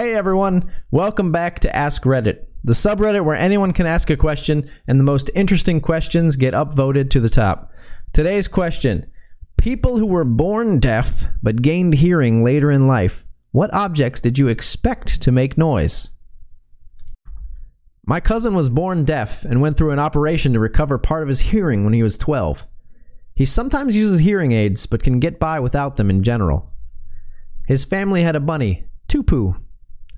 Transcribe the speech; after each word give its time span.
Hey 0.00 0.14
everyone, 0.14 0.72
welcome 0.90 1.30
back 1.30 1.58
to 1.58 1.76
Ask 1.76 2.04
Reddit, 2.04 2.46
the 2.64 2.72
subreddit 2.72 3.22
where 3.22 3.36
anyone 3.36 3.74
can 3.74 3.84
ask 3.84 4.08
a 4.08 4.16
question 4.16 4.70
and 4.86 4.98
the 4.98 5.04
most 5.04 5.30
interesting 5.34 5.78
questions 5.82 6.36
get 6.36 6.54
upvoted 6.54 7.10
to 7.10 7.20
the 7.20 7.28
top. 7.28 7.70
Today's 8.14 8.48
question 8.48 9.04
People 9.58 9.98
who 9.98 10.06
were 10.06 10.24
born 10.24 10.78
deaf 10.78 11.26
but 11.42 11.60
gained 11.60 11.96
hearing 11.96 12.42
later 12.42 12.70
in 12.70 12.88
life, 12.88 13.26
what 13.50 13.74
objects 13.74 14.22
did 14.22 14.38
you 14.38 14.48
expect 14.48 15.20
to 15.20 15.30
make 15.30 15.58
noise? 15.58 16.12
My 18.06 18.20
cousin 18.20 18.54
was 18.54 18.70
born 18.70 19.04
deaf 19.04 19.44
and 19.44 19.60
went 19.60 19.76
through 19.76 19.90
an 19.90 19.98
operation 19.98 20.54
to 20.54 20.60
recover 20.60 20.96
part 20.96 21.22
of 21.22 21.28
his 21.28 21.40
hearing 21.40 21.84
when 21.84 21.92
he 21.92 22.02
was 22.02 22.16
12. 22.16 22.66
He 23.34 23.44
sometimes 23.44 23.98
uses 23.98 24.20
hearing 24.20 24.52
aids 24.52 24.86
but 24.86 25.02
can 25.02 25.20
get 25.20 25.38
by 25.38 25.60
without 25.60 25.96
them 25.96 26.08
in 26.08 26.22
general. 26.22 26.72
His 27.66 27.84
family 27.84 28.22
had 28.22 28.34
a 28.34 28.40
bunny, 28.40 28.86
Tupu, 29.06 29.60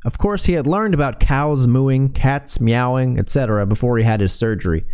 of 0.05 0.19
course, 0.19 0.47
he 0.47 0.55
had 0.55 0.67
learned 0.67 0.95
about 0.95 1.21
cows 1.21 1.67
mooing, 1.67 2.11
cats 2.11 2.61
meowing, 2.61 3.19
etc. 3.19 3.67
before 3.67 3.99
he 3.99 4.05
had 4.05 4.21
his 4.21 4.33
surgery. 4.33 4.85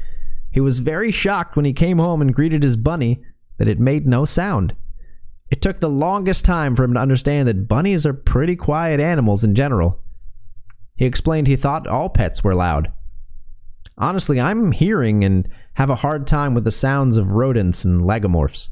He 0.50 0.60
was 0.60 0.80
very 0.80 1.10
shocked 1.10 1.56
when 1.56 1.64
he 1.64 1.72
came 1.72 1.98
home 1.98 2.20
and 2.20 2.34
greeted 2.34 2.62
his 2.62 2.76
bunny 2.76 3.22
that 3.58 3.68
it 3.68 3.80
made 3.80 4.06
no 4.06 4.24
sound. 4.24 4.74
It 5.50 5.62
took 5.62 5.80
the 5.80 5.88
longest 5.88 6.44
time 6.44 6.76
for 6.76 6.84
him 6.84 6.94
to 6.94 7.00
understand 7.00 7.48
that 7.48 7.68
bunnies 7.68 8.04
are 8.04 8.12
pretty 8.12 8.54
quiet 8.54 9.00
animals 9.00 9.44
in 9.44 9.54
general. 9.54 10.02
He 10.96 11.06
explained 11.06 11.46
he 11.46 11.56
thought 11.56 11.86
all 11.86 12.10
pets 12.10 12.44
were 12.44 12.54
loud. 12.54 12.92
Honestly, 13.96 14.40
I'm 14.40 14.72
hearing 14.72 15.24
and 15.24 15.48
have 15.74 15.90
a 15.90 15.96
hard 15.96 16.26
time 16.26 16.54
with 16.54 16.64
the 16.64 16.72
sounds 16.72 17.16
of 17.16 17.32
rodents 17.32 17.84
and 17.84 18.02
lagomorphs. 18.02 18.70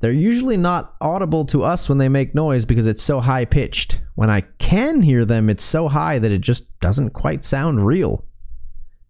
They're 0.00 0.12
usually 0.12 0.56
not 0.56 0.94
audible 1.00 1.44
to 1.46 1.64
us 1.64 1.88
when 1.88 1.98
they 1.98 2.08
make 2.08 2.34
noise 2.34 2.64
because 2.64 2.86
it's 2.86 3.02
so 3.02 3.20
high 3.20 3.44
pitched. 3.44 4.00
When 4.14 4.30
I 4.30 4.42
can 4.42 5.02
hear 5.02 5.24
them, 5.24 5.50
it's 5.50 5.64
so 5.64 5.88
high 5.88 6.18
that 6.20 6.30
it 6.30 6.40
just 6.40 6.78
doesn't 6.78 7.10
quite 7.10 7.42
sound 7.42 7.84
real. 7.84 8.24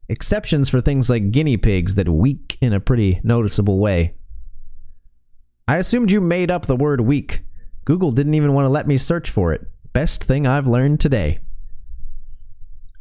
Exceptions 0.09 0.71
for 0.71 0.81
things 0.81 1.11
like 1.11 1.31
guinea 1.31 1.59
pigs 1.59 1.95
that 1.97 2.09
wheek 2.09 2.57
in 2.63 2.73
a 2.73 2.81
pretty 2.81 3.21
noticeable 3.23 3.79
way. 3.79 4.15
I 5.67 5.77
assumed 5.77 6.11
you 6.11 6.23
made 6.23 6.51
up 6.51 6.65
the 6.65 6.77
word 6.77 7.03
wheek. 7.03 7.41
Google 7.85 8.13
didn't 8.13 8.35
even 8.35 8.55
want 8.55 8.65
to 8.65 8.71
let 8.71 8.87
me 8.87 8.97
search 8.97 9.31
for 9.31 9.53
it. 9.53 9.61
Best 9.93 10.25
thing 10.25 10.47
I've 10.47 10.67
learned 10.67 11.01
today. 11.01 11.37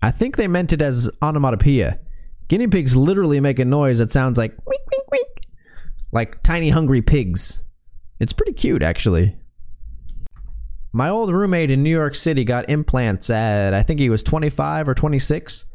I 0.01 0.11
think 0.11 0.35
they 0.35 0.47
meant 0.47 0.73
it 0.73 0.81
as 0.81 1.09
onomatopoeia. 1.21 1.99
Guinea 2.49 2.67
pigs 2.67 2.97
literally 2.97 3.39
make 3.39 3.59
a 3.59 3.65
noise 3.65 3.99
that 3.99 4.11
sounds 4.11 4.37
like 4.37 4.51
week, 4.65 4.81
week, 4.91 5.11
week, 5.11 5.47
like 6.11 6.43
tiny 6.43 6.69
hungry 6.69 7.01
pigs. 7.01 7.63
It's 8.19 8.33
pretty 8.33 8.53
cute, 8.53 8.81
actually. 8.81 9.35
My 10.91 11.09
old 11.09 11.31
roommate 11.31 11.69
in 11.69 11.83
New 11.83 11.95
York 11.95 12.15
City 12.15 12.43
got 12.43 12.69
implants 12.69 13.29
at, 13.29 13.73
I 13.73 13.83
think 13.83 13.99
he 13.99 14.09
was 14.09 14.23
25 14.23 14.89
or 14.89 14.95
26. 14.95 15.65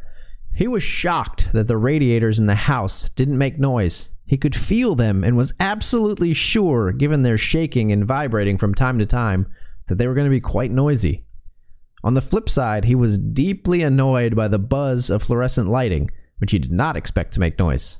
He 0.54 0.66
was 0.66 0.82
shocked 0.82 1.52
that 1.52 1.68
the 1.68 1.76
radiators 1.76 2.38
in 2.38 2.46
the 2.46 2.54
house 2.54 3.08
didn't 3.10 3.38
make 3.38 3.58
noise. 3.58 4.10
He 4.26 4.36
could 4.36 4.54
feel 4.54 4.94
them 4.94 5.22
and 5.22 5.36
was 5.36 5.54
absolutely 5.60 6.34
sure, 6.34 6.92
given 6.92 7.22
their 7.22 7.38
shaking 7.38 7.92
and 7.92 8.04
vibrating 8.04 8.58
from 8.58 8.74
time 8.74 8.98
to 8.98 9.06
time, 9.06 9.46
that 9.86 9.96
they 9.96 10.08
were 10.08 10.14
going 10.14 10.26
to 10.26 10.30
be 10.30 10.40
quite 10.40 10.70
noisy. 10.70 11.24
On 12.04 12.14
the 12.14 12.20
flip 12.20 12.48
side, 12.48 12.84
he 12.84 12.94
was 12.94 13.18
deeply 13.18 13.82
annoyed 13.82 14.34
by 14.34 14.48
the 14.48 14.58
buzz 14.58 15.08
of 15.10 15.22
fluorescent 15.22 15.68
lighting, 15.68 16.10
which 16.38 16.50
he 16.50 16.58
did 16.58 16.72
not 16.72 16.96
expect 16.96 17.32
to 17.34 17.40
make 17.40 17.58
noise. 17.58 17.98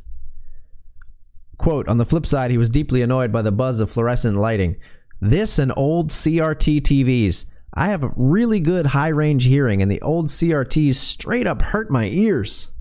Quote, 1.63 1.87
on 1.87 1.99
the 1.99 2.05
flip 2.05 2.27
side, 2.27 2.51
he 2.51 2.59
was 2.59 2.71
deeply 2.71 3.03
annoyed 3.03 3.31
by 3.31 3.41
the 3.41 3.53
buzz 3.53 3.79
of 3.79 3.89
fluorescent 3.89 4.37
lighting. 4.37 4.75
This 5.21 5.61
and 5.61 5.73
old 5.77 6.11
CRT 6.11 6.81
TVs. 6.81 7.47
I 7.73 7.87
have 7.87 8.13
really 8.17 8.59
good 8.59 8.87
high 8.87 9.11
range 9.11 9.45
hearing, 9.45 9.81
and 9.81 9.89
the 9.89 10.03
old 10.03 10.27
CRTs 10.27 10.97
straight 10.97 11.47
up 11.47 11.63
hurt 11.63 11.89
my 11.89 12.07
ears. 12.07 12.73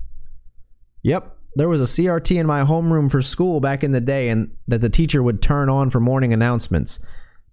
Yep, 1.03 1.37
there 1.55 1.69
was 1.69 1.79
a 1.79 1.83
CRT 1.83 2.39
in 2.39 2.47
my 2.47 2.63
homeroom 2.63 3.11
for 3.11 3.21
school 3.21 3.59
back 3.59 3.83
in 3.83 3.91
the 3.91 4.01
day, 4.01 4.29
and 4.29 4.49
that 4.67 4.81
the 4.81 4.89
teacher 4.89 5.21
would 5.21 5.43
turn 5.43 5.69
on 5.69 5.91
for 5.91 5.99
morning 5.99 6.33
announcements, 6.33 6.99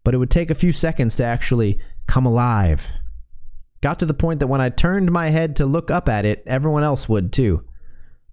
but 0.05 0.15
it 0.15 0.17
would 0.17 0.31
take 0.31 0.51
a 0.51 0.55
few 0.55 0.73
seconds 0.73 1.15
to 1.17 1.25
actually 1.25 1.79
come 2.07 2.25
alive. 2.25 2.91
Got 3.83 3.99
to 3.99 4.07
the 4.07 4.15
point 4.15 4.41
that 4.41 4.47
when 4.47 4.63
I 4.63 4.71
turned 4.71 5.13
my 5.13 5.29
head 5.29 5.57
to 5.57 5.67
look 5.67 5.91
up 5.91 6.09
at 6.09 6.25
it, 6.25 6.43
everyone 6.47 6.85
else 6.85 7.07
would 7.07 7.35
too. 7.35 7.67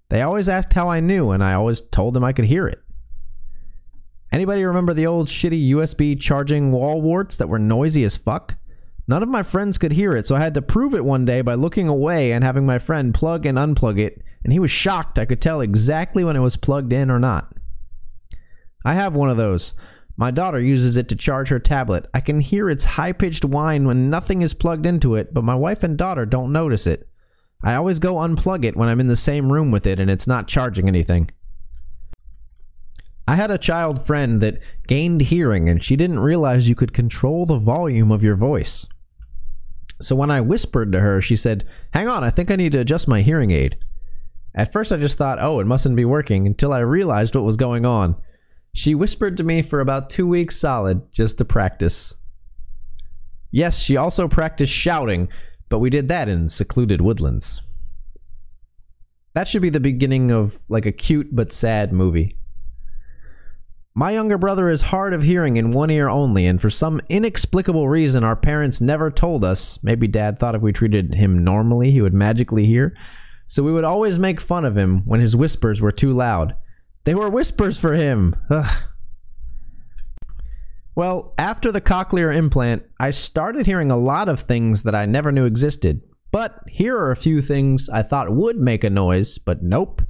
They 0.08 0.22
always 0.22 0.48
asked 0.48 0.72
how 0.72 0.88
I 0.88 1.02
knew, 1.02 1.32
and 1.32 1.44
I 1.44 1.56
always 1.56 1.82
told 1.82 2.14
them 2.14 2.24
I 2.24 2.32
could 2.32 2.46
hear 2.46 2.70
it. 2.70 2.80
Anybody 4.32 4.64
remember 4.64 4.94
the 4.94 5.08
old 5.08 5.28
shitty 5.28 5.70
USB 5.72 6.20
charging 6.20 6.72
wall 6.72 7.02
warts 7.02 7.38
that 7.38 7.50
were 7.50 7.60
noisy 7.60 8.04
as 8.04 8.18
fuck? 8.18 8.58
None 9.08 9.22
of 9.22 9.30
my 9.30 9.44
friends 9.44 9.78
could 9.78 9.94
hear 9.94 10.16
it, 10.16 10.28
so 10.28 10.36
I 10.36 10.40
had 10.40 10.56
to 10.56 10.62
prove 10.62 10.94
it 10.94 11.06
one 11.06 11.26
day 11.26 11.42
by 11.42 11.54
looking 11.54 11.88
away 11.88 12.32
and 12.32 12.44
having 12.44 12.66
my 12.66 12.80
friend 12.80 13.14
plug 13.14 13.46
and 13.46 13.58
unplug 13.58 14.00
it, 14.00 14.22
and 14.44 14.52
he 14.52 14.60
was 14.60 14.72
shocked 14.72 15.20
I 15.20 15.26
could 15.26 15.42
tell 15.42 15.62
exactly 15.62 16.24
when 16.24 16.36
it 16.36 16.42
was 16.42 16.58
plugged 16.58 16.92
in 16.92 17.12
or 17.12 17.20
not. 17.20 17.54
I 18.84 18.94
have 18.94 19.16
one 19.16 19.30
of 19.30 19.38
those. 19.38 19.76
My 20.18 20.32
daughter 20.32 20.60
uses 20.60 20.98
it 20.98 21.10
to 21.10 21.16
charge 21.16 21.50
her 21.50 21.60
tablet. 21.60 22.08
I 22.14 22.22
can 22.22 22.40
hear 22.40 22.70
its 22.70 22.86
high 22.86 23.12
pitched 23.12 23.44
whine 23.44 23.86
when 23.86 24.10
nothing 24.10 24.42
is 24.42 24.54
plugged 24.54 24.86
into 24.86 25.16
it, 25.16 25.34
but 25.34 25.44
my 25.44 25.56
wife 25.56 25.84
and 25.84 25.98
daughter 25.98 26.26
don't 26.26 26.54
notice 26.54 26.88
it. 26.88 27.08
I 27.64 27.76
always 27.76 28.00
go 28.00 28.16
unplug 28.16 28.64
it 28.64 28.78
when 28.78 28.88
I'm 28.88 29.00
in 29.00 29.08
the 29.08 29.16
same 29.16 29.52
room 29.52 29.72
with 29.72 29.86
it 29.88 30.00
and 30.00 30.10
it's 30.10 30.28
not 30.28 30.48
charging 30.48 30.88
anything. 30.88 31.32
I 33.28 33.36
had 33.36 33.50
a 33.50 33.58
child 33.58 34.06
friend 34.06 34.42
that 34.42 34.60
gained 34.88 35.22
hearing 35.22 35.68
and 35.68 35.84
she 35.84 35.96
didn't 35.96 36.20
realize 36.20 36.70
you 36.70 36.76
could 36.76 36.94
control 36.94 37.46
the 37.46 37.58
volume 37.58 38.12
of 38.12 38.24
your 38.24 38.36
voice. 38.36 38.88
So 40.02 40.16
when 40.16 40.30
I 40.30 40.42
whispered 40.42 40.92
to 40.92 41.00
her, 41.00 41.22
she 41.22 41.36
said, 41.36 41.66
Hang 41.94 42.08
on, 42.08 42.24
I 42.24 42.30
think 42.30 42.52
I 42.52 42.56
need 42.56 42.74
to 42.74 42.80
adjust 42.80 43.08
my 43.08 43.22
hearing 43.22 43.52
aid. 43.52 43.78
At 44.54 44.72
first, 44.72 44.94
I 44.94 44.98
just 44.98 45.18
thought, 45.18 45.40
oh, 45.42 45.60
it 45.60 45.68
mustn't 45.68 45.96
be 45.96 46.06
working 46.06 46.48
until 46.48 46.72
I 46.72 46.80
realized 46.80 47.36
what 47.36 47.44
was 47.44 47.58
going 47.58 47.86
on. 47.86 48.16
She 48.74 48.96
whispered 48.96 49.38
to 49.38 49.44
me 49.44 49.62
for 49.62 49.80
about 49.80 50.10
two 50.10 50.28
weeks 50.28 50.58
solid 50.58 51.12
just 51.12 51.38
to 51.40 51.46
practice. 51.46 52.16
Yes, 53.52 53.84
she 53.84 53.98
also 53.98 54.28
practiced 54.28 54.74
shouting, 54.74 55.30
but 55.70 55.80
we 55.80 55.90
did 55.90 56.10
that 56.10 56.30
in 56.30 56.50
secluded 56.50 57.02
woodlands. 57.02 57.62
That 59.34 59.48
should 59.48 59.62
be 59.62 59.70
the 59.70 59.80
beginning 59.80 60.32
of 60.32 60.58
like 60.70 60.86
a 60.86 60.92
cute 60.92 61.34
but 61.34 61.52
sad 61.52 61.92
movie. 61.92 62.38
My 63.98 64.12
younger 64.12 64.38
brother 64.38 64.70
is 64.70 64.82
hard 64.82 65.14
of 65.14 65.24
hearing 65.24 65.56
in 65.56 65.72
one 65.72 65.90
ear 65.90 66.10
only, 66.10 66.46
and 66.48 66.60
for 66.60 66.70
some 66.70 67.00
inexplicable 67.08 67.88
reason, 67.88 68.26
our 68.26 68.36
parents 68.36 68.82
never 68.82 69.10
told 69.10 69.46
us. 69.46 69.82
Maybe 69.86 70.06
dad 70.06 70.38
thought 70.38 70.54
if 70.54 70.62
we 70.62 70.74
treated 70.74 71.16
him 71.16 71.46
normally, 71.46 71.92
he 71.92 72.02
would 72.02 72.14
magically 72.14 72.66
hear. 72.66 72.94
So 73.48 73.64
we 73.64 73.72
would 73.72 73.86
always 73.86 74.20
make 74.20 74.42
fun 74.42 74.66
of 74.66 74.78
him 74.78 75.04
when 75.06 75.22
his 75.22 75.34
whispers 75.34 75.80
were 75.80 75.94
too 75.94 76.12
loud. 76.12 76.58
They 77.06 77.16
were 77.16 77.30
whispers 77.30 77.80
for 77.80 77.94
him. 77.94 78.36
Ugh. 78.50 78.84
Well, 80.94 81.34
after 81.38 81.72
the 81.72 81.80
cochlear 81.80 82.36
implant, 82.36 82.84
I 83.00 83.12
started 83.12 83.66
hearing 83.66 83.92
a 83.92 83.98
lot 83.98 84.28
of 84.28 84.42
things 84.42 84.84
that 84.84 84.96
I 84.96 85.06
never 85.06 85.32
knew 85.32 85.46
existed. 85.46 86.02
But 86.34 86.60
here 86.68 86.98
are 86.98 87.12
a 87.12 87.18
few 87.18 87.42
things 87.42 87.88
I 87.88 88.02
thought 88.02 88.36
would 88.36 88.58
make 88.58 88.84
a 88.84 88.90
noise, 88.90 89.38
but 89.38 89.64
nope. 89.64 90.02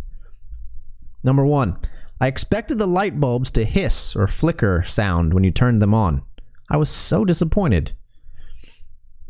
Number 1.24 1.46
one, 1.46 1.78
I 2.20 2.28
expected 2.28 2.78
the 2.78 2.88
light 2.88 3.20
bulbs 3.20 3.52
to 3.52 3.66
hiss 3.66 4.16
or 4.16 4.28
flicker 4.28 4.84
sound 4.86 5.34
when 5.34 5.44
you 5.44 5.52
turned 5.52 5.82
them 5.82 5.94
on. 5.94 6.24
I 6.70 6.78
was 6.78 6.90
so 6.90 7.26
disappointed. 7.26 7.92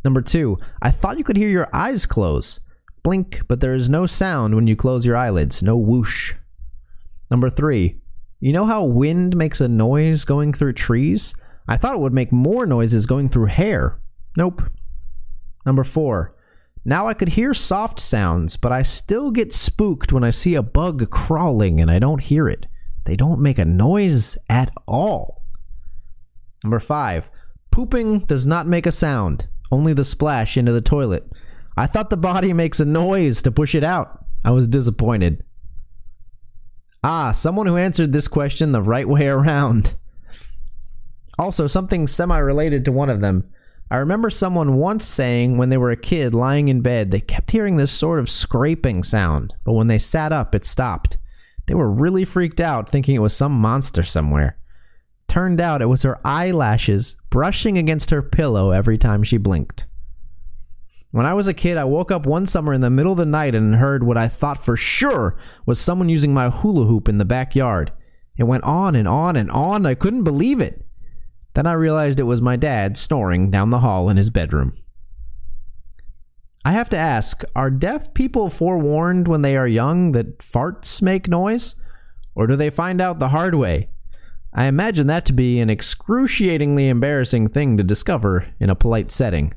Number 0.04 0.22
two, 0.22 0.56
I 0.80 0.90
thought 0.90 1.18
you 1.18 1.24
could 1.24 1.36
hear 1.36 1.48
your 1.48 1.68
eyes 1.74 2.06
close. 2.06 2.60
Blink, 3.02 3.42
but 3.48 3.60
there 3.60 3.74
is 3.74 3.90
no 3.90 4.06
sound 4.06 4.54
when 4.54 4.68
you 4.68 4.76
close 4.76 5.04
your 5.04 5.16
eyelids, 5.16 5.62
no 5.62 5.76
whoosh. 5.76 6.34
Number 7.30 7.50
three, 7.50 8.00
you 8.38 8.52
know 8.52 8.66
how 8.66 8.84
wind 8.84 9.36
makes 9.36 9.60
a 9.60 9.68
noise 9.68 10.24
going 10.24 10.52
through 10.52 10.74
trees? 10.74 11.34
I 11.66 11.76
thought 11.76 11.94
it 11.94 12.00
would 12.00 12.12
make 12.12 12.30
more 12.30 12.66
noises 12.66 13.06
going 13.06 13.28
through 13.28 13.46
hair. 13.46 14.00
Nope. 14.36 14.62
Number 15.64 15.82
four, 15.82 16.36
now 16.84 17.08
I 17.08 17.14
could 17.14 17.30
hear 17.30 17.52
soft 17.52 17.98
sounds, 17.98 18.56
but 18.56 18.70
I 18.70 18.82
still 18.82 19.32
get 19.32 19.52
spooked 19.52 20.12
when 20.12 20.22
I 20.22 20.30
see 20.30 20.54
a 20.54 20.62
bug 20.62 21.10
crawling 21.10 21.80
and 21.80 21.90
I 21.90 21.98
don't 21.98 22.22
hear 22.22 22.48
it. 22.48 22.66
They 23.06 23.16
don't 23.16 23.40
make 23.40 23.58
a 23.58 23.64
noise 23.64 24.36
at 24.50 24.72
all. 24.86 25.44
Number 26.62 26.80
five, 26.80 27.30
pooping 27.70 28.26
does 28.26 28.46
not 28.46 28.66
make 28.66 28.86
a 28.86 28.92
sound, 28.92 29.46
only 29.70 29.92
the 29.92 30.04
splash 30.04 30.56
into 30.56 30.72
the 30.72 30.80
toilet. 30.80 31.24
I 31.76 31.86
thought 31.86 32.10
the 32.10 32.16
body 32.16 32.52
makes 32.52 32.80
a 32.80 32.84
noise 32.84 33.42
to 33.42 33.52
push 33.52 33.74
it 33.74 33.84
out. 33.84 34.24
I 34.44 34.50
was 34.50 34.66
disappointed. 34.66 35.44
Ah, 37.04 37.30
someone 37.32 37.66
who 37.66 37.76
answered 37.76 38.12
this 38.12 38.26
question 38.26 38.72
the 38.72 38.82
right 38.82 39.08
way 39.08 39.28
around. 39.28 39.94
Also, 41.38 41.66
something 41.66 42.06
semi 42.06 42.38
related 42.38 42.84
to 42.84 42.92
one 42.92 43.10
of 43.10 43.20
them. 43.20 43.48
I 43.90 43.98
remember 43.98 44.30
someone 44.30 44.76
once 44.76 45.04
saying 45.04 45.56
when 45.56 45.68
they 45.68 45.76
were 45.76 45.92
a 45.92 45.96
kid 45.96 46.34
lying 46.34 46.66
in 46.66 46.80
bed, 46.80 47.12
they 47.12 47.20
kept 47.20 47.52
hearing 47.52 47.76
this 47.76 47.92
sort 47.92 48.18
of 48.18 48.28
scraping 48.28 49.04
sound, 49.04 49.54
but 49.64 49.74
when 49.74 49.86
they 49.86 49.98
sat 49.98 50.32
up, 50.32 50.54
it 50.56 50.64
stopped. 50.64 51.18
They 51.66 51.74
were 51.74 51.90
really 51.90 52.24
freaked 52.24 52.60
out, 52.60 52.88
thinking 52.88 53.14
it 53.14 53.20
was 53.20 53.36
some 53.36 53.52
monster 53.52 54.02
somewhere. 54.02 54.58
Turned 55.28 55.60
out 55.60 55.82
it 55.82 55.86
was 55.86 56.02
her 56.02 56.20
eyelashes 56.24 57.16
brushing 57.30 57.76
against 57.76 58.10
her 58.10 58.22
pillow 58.22 58.70
every 58.70 58.96
time 58.96 59.22
she 59.22 59.36
blinked. 59.36 59.86
When 61.10 61.26
I 61.26 61.34
was 61.34 61.48
a 61.48 61.54
kid, 61.54 61.76
I 61.76 61.84
woke 61.84 62.10
up 62.10 62.26
one 62.26 62.46
summer 62.46 62.72
in 62.72 62.80
the 62.82 62.90
middle 62.90 63.12
of 63.12 63.18
the 63.18 63.24
night 63.24 63.54
and 63.54 63.76
heard 63.76 64.02
what 64.02 64.18
I 64.18 64.28
thought 64.28 64.64
for 64.64 64.76
sure 64.76 65.38
was 65.64 65.80
someone 65.80 66.08
using 66.08 66.34
my 66.34 66.50
hula 66.50 66.86
hoop 66.86 67.08
in 67.08 67.18
the 67.18 67.24
backyard. 67.24 67.92
It 68.36 68.44
went 68.44 68.64
on 68.64 68.94
and 68.94 69.08
on 69.08 69.34
and 69.34 69.50
on. 69.50 69.86
I 69.86 69.94
couldn't 69.94 70.24
believe 70.24 70.60
it. 70.60 70.84
Then 71.54 71.66
I 71.66 71.72
realized 71.72 72.20
it 72.20 72.24
was 72.24 72.42
my 72.42 72.56
dad 72.56 72.98
snoring 72.98 73.50
down 73.50 73.70
the 73.70 73.78
hall 73.78 74.10
in 74.10 74.18
his 74.18 74.28
bedroom. 74.28 74.74
I 76.66 76.72
have 76.72 76.88
to 76.88 76.96
ask 76.96 77.44
are 77.54 77.70
deaf 77.70 78.12
people 78.12 78.50
forewarned 78.50 79.28
when 79.28 79.42
they 79.42 79.56
are 79.56 79.68
young 79.68 80.10
that 80.12 80.38
farts 80.38 81.00
make 81.00 81.28
noise? 81.28 81.76
Or 82.34 82.48
do 82.48 82.56
they 82.56 82.70
find 82.70 83.00
out 83.00 83.20
the 83.20 83.28
hard 83.28 83.54
way? 83.54 83.90
I 84.52 84.66
imagine 84.66 85.06
that 85.06 85.24
to 85.26 85.32
be 85.32 85.60
an 85.60 85.70
excruciatingly 85.70 86.88
embarrassing 86.88 87.50
thing 87.50 87.76
to 87.76 87.84
discover 87.84 88.52
in 88.58 88.68
a 88.68 88.74
polite 88.74 89.12
setting. 89.12 89.54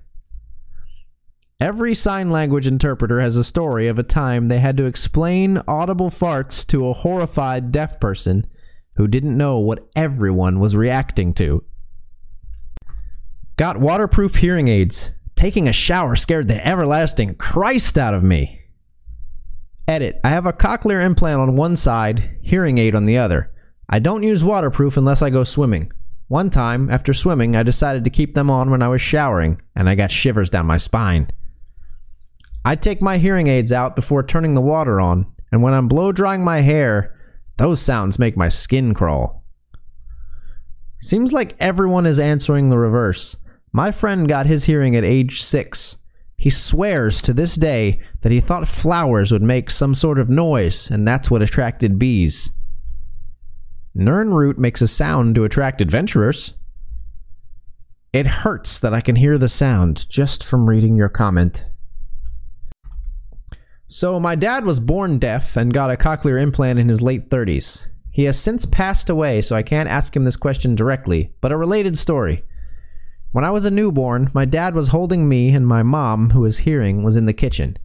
Every 1.59 1.95
sign 1.95 2.29
language 2.29 2.67
interpreter 2.67 3.19
has 3.21 3.35
a 3.35 3.43
story 3.43 3.87
of 3.87 3.97
a 3.97 4.03
time 4.03 4.47
they 4.47 4.59
had 4.59 4.77
to 4.77 4.85
explain 4.85 5.63
audible 5.67 6.11
farts 6.11 6.63
to 6.67 6.87
a 6.87 6.93
horrified 6.93 7.71
deaf 7.71 7.99
person 7.99 8.45
who 8.97 9.07
didn't 9.07 9.35
know 9.35 9.57
what 9.57 9.89
everyone 9.95 10.59
was 10.59 10.75
reacting 10.75 11.33
to. 11.33 11.63
Got 13.57 13.79
waterproof 13.79 14.35
hearing 14.35 14.67
aids. 14.67 15.09
Taking 15.39 15.69
a 15.69 15.73
shower 15.73 16.17
scared 16.17 16.49
the 16.49 16.67
everlasting 16.67 17.35
Christ 17.35 17.97
out 17.97 18.13
of 18.13 18.25
me. 18.25 18.59
Edit. 19.87 20.19
I 20.21 20.31
have 20.31 20.45
a 20.45 20.51
cochlear 20.51 21.01
implant 21.01 21.39
on 21.39 21.55
one 21.55 21.77
side, 21.77 22.37
hearing 22.41 22.77
aid 22.77 22.93
on 22.93 23.05
the 23.05 23.19
other. 23.19 23.49
I 23.87 23.99
don't 23.99 24.23
use 24.23 24.43
waterproof 24.43 24.97
unless 24.97 25.21
I 25.21 25.29
go 25.29 25.45
swimming. 25.45 25.93
One 26.27 26.49
time, 26.49 26.89
after 26.91 27.13
swimming, 27.13 27.55
I 27.55 27.63
decided 27.63 28.03
to 28.03 28.09
keep 28.09 28.33
them 28.33 28.49
on 28.49 28.69
when 28.69 28.81
I 28.81 28.89
was 28.89 28.99
showering, 29.01 29.61
and 29.77 29.89
I 29.89 29.95
got 29.95 30.11
shivers 30.11 30.49
down 30.49 30.65
my 30.65 30.75
spine. 30.75 31.31
I 32.65 32.75
take 32.75 33.01
my 33.01 33.17
hearing 33.17 33.47
aids 33.47 33.71
out 33.71 33.95
before 33.95 34.23
turning 34.23 34.55
the 34.55 34.61
water 34.61 34.99
on, 34.99 35.25
and 35.53 35.63
when 35.63 35.73
I'm 35.73 35.87
blow 35.87 36.11
drying 36.11 36.43
my 36.43 36.57
hair, 36.57 37.17
those 37.55 37.81
sounds 37.81 38.19
make 38.19 38.35
my 38.35 38.49
skin 38.49 38.93
crawl. 38.93 39.45
Seems 40.99 41.31
like 41.31 41.55
everyone 41.61 42.05
is 42.05 42.19
answering 42.19 42.69
the 42.69 42.77
reverse. 42.77 43.37
My 43.71 43.91
friend 43.91 44.27
got 44.27 44.45
his 44.45 44.65
hearing 44.65 44.95
at 44.95 45.03
age 45.03 45.41
six. 45.41 45.97
He 46.37 46.49
swears 46.49 47.21
to 47.23 47.33
this 47.33 47.55
day 47.55 47.99
that 48.21 48.31
he 48.31 48.39
thought 48.39 48.67
flowers 48.67 49.31
would 49.31 49.41
make 49.41 49.69
some 49.69 49.93
sort 49.93 50.17
of 50.17 50.29
noise, 50.29 50.89
and 50.89 51.07
that's 51.07 51.29
what 51.29 51.41
attracted 51.41 51.99
bees. 51.99 52.51
Nirnroot 53.95 54.57
makes 54.57 54.81
a 54.81 54.87
sound 54.87 55.35
to 55.35 55.43
attract 55.43 55.81
adventurers. 55.81 56.57
It 58.13 58.25
hurts 58.25 58.79
that 58.79 58.93
I 58.93 59.01
can 59.01 59.17
hear 59.17 59.37
the 59.37 59.49
sound 59.49 60.09
just 60.09 60.43
from 60.43 60.67
reading 60.67 60.95
your 60.95 61.09
comment. 61.09 61.65
So, 63.87 64.19
my 64.19 64.35
dad 64.35 64.65
was 64.65 64.79
born 64.79 65.19
deaf 65.19 65.57
and 65.57 65.73
got 65.73 65.91
a 65.91 65.97
cochlear 65.97 66.41
implant 66.41 66.79
in 66.79 66.89
his 66.89 67.01
late 67.01 67.29
30s. 67.29 67.87
He 68.11 68.23
has 68.23 68.39
since 68.39 68.65
passed 68.65 69.09
away, 69.09 69.41
so 69.41 69.55
I 69.55 69.63
can't 69.63 69.89
ask 69.89 70.15
him 70.15 70.23
this 70.25 70.37
question 70.37 70.75
directly, 70.75 71.33
but 71.41 71.51
a 71.51 71.57
related 71.57 71.97
story. 71.97 72.43
When 73.31 73.45
I 73.45 73.51
was 73.51 73.65
a 73.65 73.71
newborn, 73.71 74.29
my 74.33 74.45
dad 74.45 74.73
was 74.73 74.87
holding 74.87 75.29
me, 75.29 75.51
and 75.51 75.67
my 75.67 75.83
mom, 75.83 76.31
who 76.31 76.41
was 76.41 76.59
hearing, 76.59 77.03
was 77.03 77.15
in 77.15 77.27
the 77.27 77.33
kitchen. 77.33 77.77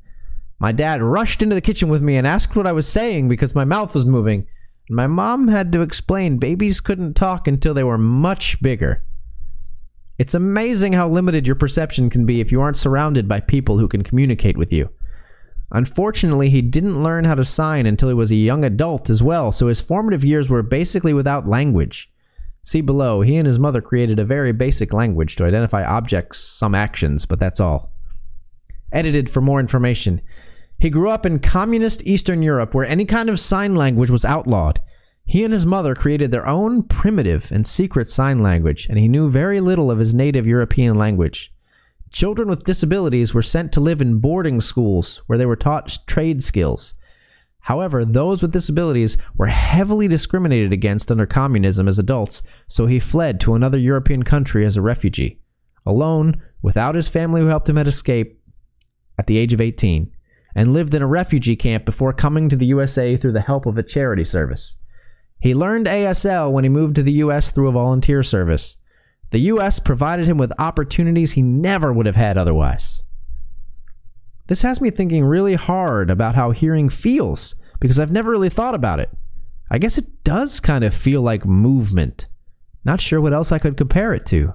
My 0.58 0.72
dad 0.72 1.02
rushed 1.02 1.42
into 1.42 1.54
the 1.54 1.60
kitchen 1.60 1.90
with 1.90 2.00
me 2.00 2.16
and 2.16 2.26
asked 2.26 2.56
what 2.56 2.66
I 2.66 2.72
was 2.72 2.88
saying 2.88 3.28
because 3.28 3.54
my 3.54 3.64
mouth 3.64 3.92
was 3.92 4.06
moving. 4.06 4.46
My 4.88 5.06
mom 5.06 5.48
had 5.48 5.70
to 5.72 5.82
explain 5.82 6.38
babies 6.38 6.80
couldn't 6.80 7.14
talk 7.14 7.46
until 7.46 7.74
they 7.74 7.84
were 7.84 7.98
much 7.98 8.62
bigger. 8.62 9.04
It's 10.18 10.32
amazing 10.32 10.94
how 10.94 11.08
limited 11.08 11.46
your 11.46 11.56
perception 11.56 12.08
can 12.08 12.24
be 12.24 12.40
if 12.40 12.50
you 12.50 12.62
aren't 12.62 12.78
surrounded 12.78 13.28
by 13.28 13.40
people 13.40 13.78
who 13.78 13.88
can 13.88 14.02
communicate 14.02 14.56
with 14.56 14.72
you. 14.72 14.88
Unfortunately, 15.72 16.48
he 16.48 16.62
didn't 16.62 17.02
learn 17.02 17.24
how 17.24 17.34
to 17.34 17.44
sign 17.44 17.84
until 17.84 18.08
he 18.08 18.14
was 18.14 18.30
a 18.30 18.36
young 18.36 18.64
adult 18.64 19.10
as 19.10 19.22
well, 19.22 19.52
so 19.52 19.68
his 19.68 19.82
formative 19.82 20.24
years 20.24 20.48
were 20.48 20.62
basically 20.62 21.12
without 21.12 21.46
language. 21.46 22.10
See 22.64 22.80
below, 22.80 23.20
he 23.20 23.36
and 23.36 23.46
his 23.46 23.58
mother 23.58 23.82
created 23.82 24.18
a 24.18 24.24
very 24.24 24.50
basic 24.50 24.94
language 24.94 25.36
to 25.36 25.44
identify 25.44 25.84
objects, 25.84 26.38
some 26.38 26.74
actions, 26.74 27.26
but 27.26 27.38
that's 27.38 27.60
all. 27.60 27.92
Edited 28.90 29.28
for 29.28 29.42
more 29.42 29.60
information. 29.60 30.22
He 30.80 30.88
grew 30.88 31.10
up 31.10 31.26
in 31.26 31.40
communist 31.40 32.06
Eastern 32.06 32.42
Europe 32.42 32.72
where 32.72 32.86
any 32.86 33.04
kind 33.04 33.28
of 33.28 33.38
sign 33.38 33.74
language 33.76 34.10
was 34.10 34.24
outlawed. 34.24 34.80
He 35.26 35.44
and 35.44 35.52
his 35.52 35.66
mother 35.66 35.94
created 35.94 36.30
their 36.30 36.46
own 36.46 36.82
primitive 36.84 37.52
and 37.52 37.66
secret 37.66 38.08
sign 38.08 38.38
language, 38.38 38.86
and 38.88 38.98
he 38.98 39.08
knew 39.08 39.30
very 39.30 39.60
little 39.60 39.90
of 39.90 39.98
his 39.98 40.14
native 40.14 40.46
European 40.46 40.94
language. 40.94 41.52
Children 42.10 42.48
with 42.48 42.64
disabilities 42.64 43.34
were 43.34 43.42
sent 43.42 43.72
to 43.72 43.80
live 43.80 44.00
in 44.00 44.20
boarding 44.20 44.62
schools 44.62 45.22
where 45.26 45.36
they 45.36 45.46
were 45.46 45.56
taught 45.56 45.98
trade 46.06 46.42
skills. 46.42 46.94
However, 47.64 48.04
those 48.04 48.42
with 48.42 48.52
disabilities 48.52 49.16
were 49.38 49.46
heavily 49.46 50.06
discriminated 50.06 50.70
against 50.70 51.10
under 51.10 51.24
communism 51.24 51.88
as 51.88 51.98
adults, 51.98 52.42
so 52.66 52.84
he 52.84 52.98
fled 52.98 53.40
to 53.40 53.54
another 53.54 53.78
European 53.78 54.22
country 54.22 54.66
as 54.66 54.76
a 54.76 54.82
refugee, 54.82 55.40
alone, 55.86 56.42
without 56.60 56.94
his 56.94 57.08
family 57.08 57.40
who 57.40 57.46
helped 57.46 57.66
him 57.66 57.78
at 57.78 57.86
escape 57.86 58.38
at 59.18 59.26
the 59.28 59.38
age 59.38 59.54
of 59.54 59.62
18, 59.62 60.12
and 60.54 60.74
lived 60.74 60.92
in 60.92 61.00
a 61.00 61.06
refugee 61.06 61.56
camp 61.56 61.86
before 61.86 62.12
coming 62.12 62.50
to 62.50 62.56
the 62.56 62.66
USA 62.66 63.16
through 63.16 63.32
the 63.32 63.40
help 63.40 63.64
of 63.64 63.78
a 63.78 63.82
charity 63.82 64.26
service. 64.26 64.76
He 65.40 65.54
learned 65.54 65.86
ASL 65.86 66.52
when 66.52 66.64
he 66.64 66.70
moved 66.70 66.96
to 66.96 67.02
the 67.02 67.12
US 67.12 67.50
through 67.50 67.68
a 67.68 67.72
volunteer 67.72 68.22
service. 68.22 68.76
The 69.30 69.38
US 69.38 69.78
provided 69.78 70.26
him 70.26 70.36
with 70.36 70.52
opportunities 70.58 71.32
he 71.32 71.40
never 71.40 71.94
would 71.94 72.04
have 72.04 72.16
had 72.16 72.36
otherwise. 72.36 73.03
This 74.46 74.62
has 74.62 74.80
me 74.80 74.90
thinking 74.90 75.24
really 75.24 75.54
hard 75.54 76.10
about 76.10 76.34
how 76.34 76.50
hearing 76.50 76.90
feels 76.90 77.54
because 77.80 77.98
I've 77.98 78.12
never 78.12 78.30
really 78.30 78.50
thought 78.50 78.74
about 78.74 79.00
it. 79.00 79.10
I 79.70 79.78
guess 79.78 79.96
it 79.96 80.22
does 80.22 80.60
kind 80.60 80.84
of 80.84 80.94
feel 80.94 81.22
like 81.22 81.46
movement. 81.46 82.28
Not 82.84 83.00
sure 83.00 83.20
what 83.20 83.32
else 83.32 83.52
I 83.52 83.58
could 83.58 83.78
compare 83.78 84.12
it 84.12 84.26
to. 84.26 84.52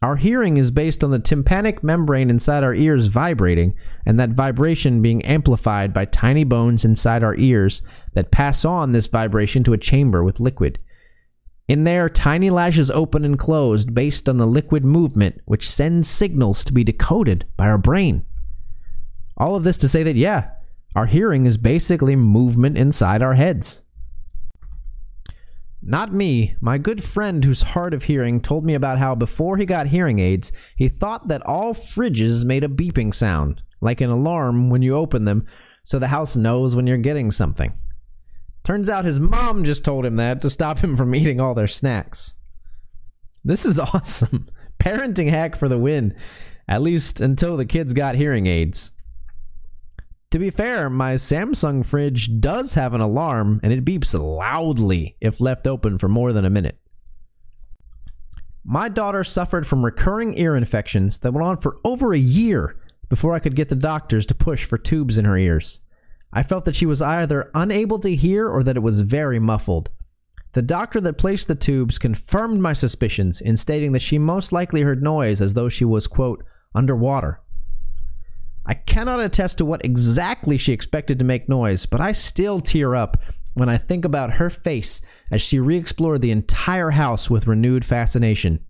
Our 0.00 0.16
hearing 0.16 0.56
is 0.56 0.70
based 0.70 1.04
on 1.04 1.10
the 1.10 1.18
tympanic 1.18 1.82
membrane 1.82 2.30
inside 2.30 2.62
our 2.62 2.74
ears 2.74 3.06
vibrating, 3.06 3.74
and 4.06 4.18
that 4.18 4.30
vibration 4.30 5.02
being 5.02 5.24
amplified 5.24 5.92
by 5.92 6.04
tiny 6.04 6.44
bones 6.44 6.84
inside 6.84 7.24
our 7.24 7.34
ears 7.34 7.82
that 8.14 8.30
pass 8.30 8.64
on 8.64 8.92
this 8.92 9.08
vibration 9.08 9.64
to 9.64 9.72
a 9.72 9.78
chamber 9.78 10.22
with 10.22 10.40
liquid. 10.40 10.78
In 11.66 11.84
there, 11.84 12.08
tiny 12.08 12.48
lashes 12.48 12.90
open 12.92 13.24
and 13.24 13.38
closed 13.38 13.92
based 13.92 14.28
on 14.28 14.38
the 14.38 14.46
liquid 14.46 14.84
movement, 14.84 15.40
which 15.44 15.68
sends 15.68 16.08
signals 16.08 16.64
to 16.64 16.72
be 16.72 16.84
decoded 16.84 17.44
by 17.56 17.66
our 17.66 17.76
brain. 17.76 18.24
All 19.38 19.54
of 19.54 19.64
this 19.64 19.78
to 19.78 19.88
say 19.88 20.02
that, 20.02 20.16
yeah, 20.16 20.50
our 20.94 21.06
hearing 21.06 21.46
is 21.46 21.56
basically 21.56 22.16
movement 22.16 22.76
inside 22.76 23.22
our 23.22 23.34
heads. 23.34 23.82
Not 25.80 26.12
me. 26.12 26.56
My 26.60 26.76
good 26.76 27.02
friend 27.02 27.44
who's 27.44 27.62
hard 27.62 27.94
of 27.94 28.02
hearing 28.02 28.40
told 28.40 28.64
me 28.64 28.74
about 28.74 28.98
how 28.98 29.14
before 29.14 29.56
he 29.56 29.64
got 29.64 29.86
hearing 29.86 30.18
aids, 30.18 30.52
he 30.76 30.88
thought 30.88 31.28
that 31.28 31.46
all 31.46 31.72
fridges 31.72 32.44
made 32.44 32.64
a 32.64 32.68
beeping 32.68 33.14
sound, 33.14 33.62
like 33.80 34.00
an 34.00 34.10
alarm 34.10 34.70
when 34.70 34.82
you 34.82 34.96
open 34.96 35.24
them, 35.24 35.46
so 35.84 35.98
the 35.98 36.08
house 36.08 36.36
knows 36.36 36.74
when 36.74 36.88
you're 36.88 36.98
getting 36.98 37.30
something. 37.30 37.72
Turns 38.64 38.90
out 38.90 39.04
his 39.04 39.20
mom 39.20 39.62
just 39.64 39.84
told 39.84 40.04
him 40.04 40.16
that 40.16 40.42
to 40.42 40.50
stop 40.50 40.80
him 40.80 40.96
from 40.96 41.14
eating 41.14 41.40
all 41.40 41.54
their 41.54 41.68
snacks. 41.68 42.34
This 43.44 43.64
is 43.64 43.78
awesome. 43.94 44.50
Parenting 44.80 45.30
hack 45.30 45.54
for 45.54 45.68
the 45.68 45.78
win, 45.78 46.14
at 46.68 46.82
least 46.82 47.20
until 47.20 47.56
the 47.56 47.64
kids 47.64 47.94
got 47.94 48.16
hearing 48.16 48.46
aids. 48.46 48.92
To 50.32 50.38
be 50.38 50.50
fair, 50.50 50.90
my 50.90 51.14
Samsung 51.14 51.86
fridge 51.86 52.38
does 52.40 52.74
have 52.74 52.92
an 52.92 53.00
alarm 53.00 53.60
and 53.62 53.72
it 53.72 53.84
beeps 53.84 54.18
loudly 54.18 55.16
if 55.20 55.40
left 55.40 55.66
open 55.66 55.96
for 55.96 56.08
more 56.08 56.34
than 56.34 56.44
a 56.44 56.50
minute. 56.50 56.78
My 58.62 58.90
daughter 58.90 59.24
suffered 59.24 59.66
from 59.66 59.82
recurring 59.82 60.36
ear 60.36 60.54
infections 60.54 61.20
that 61.20 61.32
went 61.32 61.46
on 61.46 61.56
for 61.56 61.78
over 61.82 62.12
a 62.12 62.18
year 62.18 62.76
before 63.08 63.34
I 63.34 63.38
could 63.38 63.56
get 63.56 63.70
the 63.70 63.76
doctors 63.76 64.26
to 64.26 64.34
push 64.34 64.66
for 64.66 64.76
tubes 64.76 65.16
in 65.16 65.24
her 65.24 65.38
ears. 65.38 65.80
I 66.30 66.42
felt 66.42 66.66
that 66.66 66.76
she 66.76 66.84
was 66.84 67.00
either 67.00 67.50
unable 67.54 67.98
to 68.00 68.14
hear 68.14 68.46
or 68.46 68.62
that 68.64 68.76
it 68.76 68.82
was 68.82 69.00
very 69.00 69.38
muffled. 69.38 69.88
The 70.52 70.60
doctor 70.60 71.00
that 71.00 71.16
placed 71.16 71.48
the 71.48 71.54
tubes 71.54 71.98
confirmed 71.98 72.60
my 72.60 72.74
suspicions 72.74 73.40
in 73.40 73.56
stating 73.56 73.92
that 73.92 74.02
she 74.02 74.18
most 74.18 74.52
likely 74.52 74.82
heard 74.82 75.02
noise 75.02 75.40
as 75.40 75.54
though 75.54 75.70
she 75.70 75.86
was, 75.86 76.06
quote, 76.06 76.44
underwater. 76.74 77.40
I 78.68 78.74
cannot 78.74 79.20
attest 79.20 79.58
to 79.58 79.64
what 79.64 79.82
exactly 79.82 80.58
she 80.58 80.74
expected 80.74 81.18
to 81.18 81.24
make 81.24 81.48
noise, 81.48 81.86
but 81.86 82.02
I 82.02 82.12
still 82.12 82.60
tear 82.60 82.94
up 82.94 83.16
when 83.54 83.70
I 83.70 83.78
think 83.78 84.04
about 84.04 84.34
her 84.34 84.50
face 84.50 85.00
as 85.30 85.40
she 85.40 85.58
re 85.58 85.78
explored 85.78 86.20
the 86.20 86.30
entire 86.30 86.90
house 86.90 87.30
with 87.30 87.46
renewed 87.46 87.82
fascination. 87.82 88.60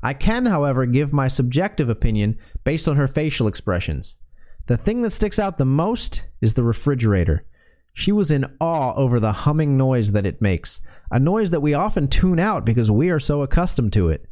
I 0.00 0.14
can, 0.14 0.46
however, 0.46 0.86
give 0.86 1.12
my 1.12 1.26
subjective 1.26 1.88
opinion 1.88 2.38
based 2.62 2.86
on 2.86 2.94
her 2.94 3.08
facial 3.08 3.48
expressions. 3.48 4.18
The 4.66 4.76
thing 4.76 5.02
that 5.02 5.10
sticks 5.10 5.40
out 5.40 5.58
the 5.58 5.64
most 5.64 6.28
is 6.40 6.54
the 6.54 6.62
refrigerator. 6.62 7.44
She 7.94 8.12
was 8.12 8.30
in 8.30 8.44
awe 8.60 8.94
over 8.94 9.18
the 9.18 9.32
humming 9.32 9.76
noise 9.76 10.12
that 10.12 10.26
it 10.26 10.40
makes, 10.40 10.82
a 11.10 11.18
noise 11.18 11.50
that 11.50 11.62
we 11.62 11.74
often 11.74 12.06
tune 12.06 12.38
out 12.38 12.64
because 12.64 12.92
we 12.92 13.10
are 13.10 13.18
so 13.18 13.42
accustomed 13.42 13.92
to 13.94 14.08
it. 14.08 14.28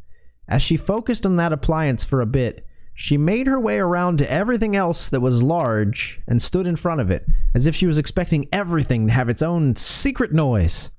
As 0.47 0.63
she 0.63 0.77
focused 0.77 1.27
on 1.27 1.35
that 1.37 1.53
appliance 1.53 2.05
for 2.05 2.21
a 2.21 2.27
bit, 2.27 2.65
she 2.95 3.19
made 3.19 3.49
her 3.49 3.59
way 3.59 3.79
around 3.79 4.19
to 4.19 4.31
everything 4.31 4.77
else 4.77 5.11
that 5.11 5.21
was 5.21 5.43
large 5.43 6.21
and 6.29 6.41
stood 6.41 6.67
in 6.67 6.77
front 6.77 7.01
of 7.01 7.11
it, 7.11 7.27
as 7.53 7.67
if 7.67 7.75
she 7.75 7.87
was 7.87 7.99
expecting 7.99 8.47
everything 8.53 9.09
to 9.09 9.13
have 9.13 9.29
its 9.29 9.43
own 9.43 9.75
secret 9.75 10.33
noise. 10.33 10.91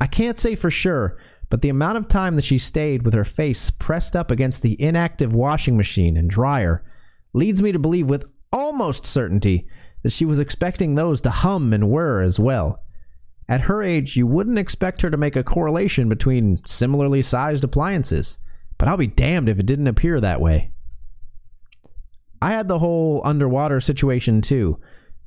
I 0.00 0.08
can't 0.08 0.38
say 0.38 0.56
for 0.56 0.70
sure, 0.70 1.16
but 1.48 1.62
the 1.62 1.68
amount 1.68 1.98
of 1.98 2.08
time 2.08 2.34
that 2.34 2.44
she 2.44 2.58
stayed 2.58 3.04
with 3.04 3.14
her 3.14 3.24
face 3.24 3.70
pressed 3.70 4.16
up 4.16 4.30
against 4.30 4.62
the 4.62 4.80
inactive 4.82 5.34
washing 5.34 5.76
machine 5.76 6.16
and 6.16 6.28
dryer 6.28 6.84
leads 7.32 7.62
me 7.62 7.70
to 7.70 7.78
believe 7.78 8.08
with 8.08 8.28
almost 8.52 9.06
certainty 9.06 9.68
that 10.02 10.10
she 10.10 10.24
was 10.24 10.40
expecting 10.40 10.94
those 10.94 11.22
to 11.22 11.30
hum 11.30 11.72
and 11.72 11.90
whir 11.90 12.20
as 12.20 12.40
well. 12.40 12.82
At 13.48 13.62
her 13.62 13.82
age, 13.82 14.16
you 14.16 14.26
wouldn't 14.26 14.58
expect 14.58 15.02
her 15.02 15.10
to 15.10 15.16
make 15.16 15.36
a 15.36 15.44
correlation 15.44 16.08
between 16.08 16.56
similarly 16.66 17.22
sized 17.22 17.62
appliances, 17.62 18.38
but 18.78 18.88
I'll 18.88 18.96
be 18.96 19.06
damned 19.06 19.48
if 19.48 19.58
it 19.58 19.66
didn't 19.66 19.86
appear 19.86 20.20
that 20.20 20.40
way. 20.40 20.72
I 22.44 22.50
had 22.50 22.68
the 22.68 22.78
whole 22.78 23.22
underwater 23.24 23.80
situation 23.80 24.42
too. 24.42 24.78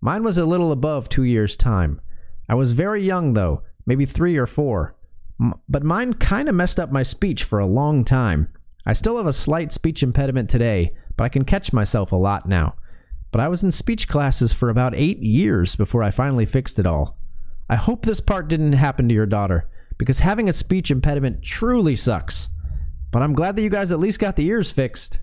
Mine 0.01 0.23
was 0.23 0.37
a 0.37 0.45
little 0.45 0.71
above 0.71 1.09
two 1.09 1.23
years' 1.23 1.57
time. 1.57 1.99
I 2.47 2.53
was 2.53 2.73
very 2.73 3.01
young 3.01 3.33
though, 3.33 3.63
maybe 3.87 4.05
three 4.05 4.37
or 4.37 4.45
four. 4.45 4.95
M- 5.41 5.53
but 5.67 5.81
mine 5.81 6.13
kind 6.13 6.47
of 6.47 6.53
messed 6.53 6.79
up 6.79 6.91
my 6.91 7.01
speech 7.01 7.43
for 7.43 7.57
a 7.57 7.65
long 7.65 8.05
time. 8.05 8.49
I 8.85 8.93
still 8.93 9.17
have 9.17 9.25
a 9.25 9.33
slight 9.33 9.71
speech 9.71 10.03
impediment 10.03 10.47
today, 10.51 10.95
but 11.15 11.23
I 11.23 11.29
can 11.29 11.43
catch 11.43 11.73
myself 11.73 12.11
a 12.11 12.15
lot 12.15 12.47
now. 12.47 12.75
But 13.31 13.41
I 13.41 13.47
was 13.47 13.63
in 13.63 13.71
speech 13.71 14.07
classes 14.07 14.53
for 14.53 14.69
about 14.69 14.93
eight 14.93 15.17
years 15.17 15.75
before 15.75 16.03
I 16.03 16.11
finally 16.11 16.45
fixed 16.45 16.77
it 16.77 16.85
all. 16.85 17.17
I 17.67 17.77
hope 17.77 18.05
this 18.05 18.21
part 18.21 18.47
didn't 18.47 18.73
happen 18.73 19.07
to 19.07 19.15
your 19.15 19.25
daughter, 19.25 19.67
because 19.97 20.19
having 20.19 20.47
a 20.47 20.53
speech 20.53 20.91
impediment 20.91 21.41
truly 21.41 21.95
sucks. 21.95 22.49
But 23.11 23.23
I'm 23.23 23.33
glad 23.33 23.55
that 23.55 23.63
you 23.63 23.71
guys 23.71 23.91
at 23.91 23.97
least 23.97 24.19
got 24.19 24.35
the 24.35 24.45
ears 24.45 24.71
fixed. 24.71 25.19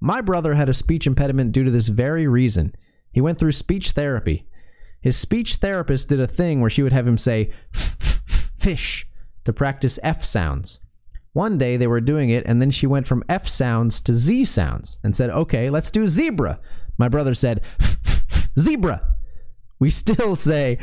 My 0.00 0.20
brother 0.20 0.54
had 0.54 0.68
a 0.68 0.74
speech 0.74 1.06
impediment 1.06 1.52
due 1.52 1.64
to 1.64 1.70
this 1.70 1.88
very 1.88 2.26
reason. 2.26 2.74
He 3.12 3.20
went 3.20 3.38
through 3.38 3.52
speech 3.52 3.90
therapy. 3.90 4.46
His 5.00 5.16
speech 5.16 5.56
therapist 5.56 6.08
did 6.08 6.20
a 6.20 6.26
thing 6.26 6.60
where 6.60 6.70
she 6.70 6.82
would 6.82 6.92
have 6.92 7.06
him 7.06 7.18
say 7.18 7.50
fish 7.72 9.06
to 9.44 9.52
practice 9.52 9.98
F 10.02 10.24
sounds. 10.24 10.80
One 11.32 11.58
day 11.58 11.76
they 11.76 11.86
were 11.86 12.00
doing 12.00 12.30
it, 12.30 12.44
and 12.46 12.60
then 12.60 12.70
she 12.70 12.86
went 12.86 13.06
from 13.06 13.24
F 13.28 13.46
sounds 13.46 14.00
to 14.02 14.14
Z 14.14 14.44
sounds 14.44 14.98
and 15.04 15.14
said, 15.14 15.30
Okay, 15.30 15.70
let's 15.70 15.90
do 15.90 16.06
zebra. 16.06 16.60
My 16.98 17.08
brother 17.08 17.34
said, 17.34 17.62
Zebra. 18.58 19.06
We 19.78 19.90
still 19.90 20.36
say 20.36 20.78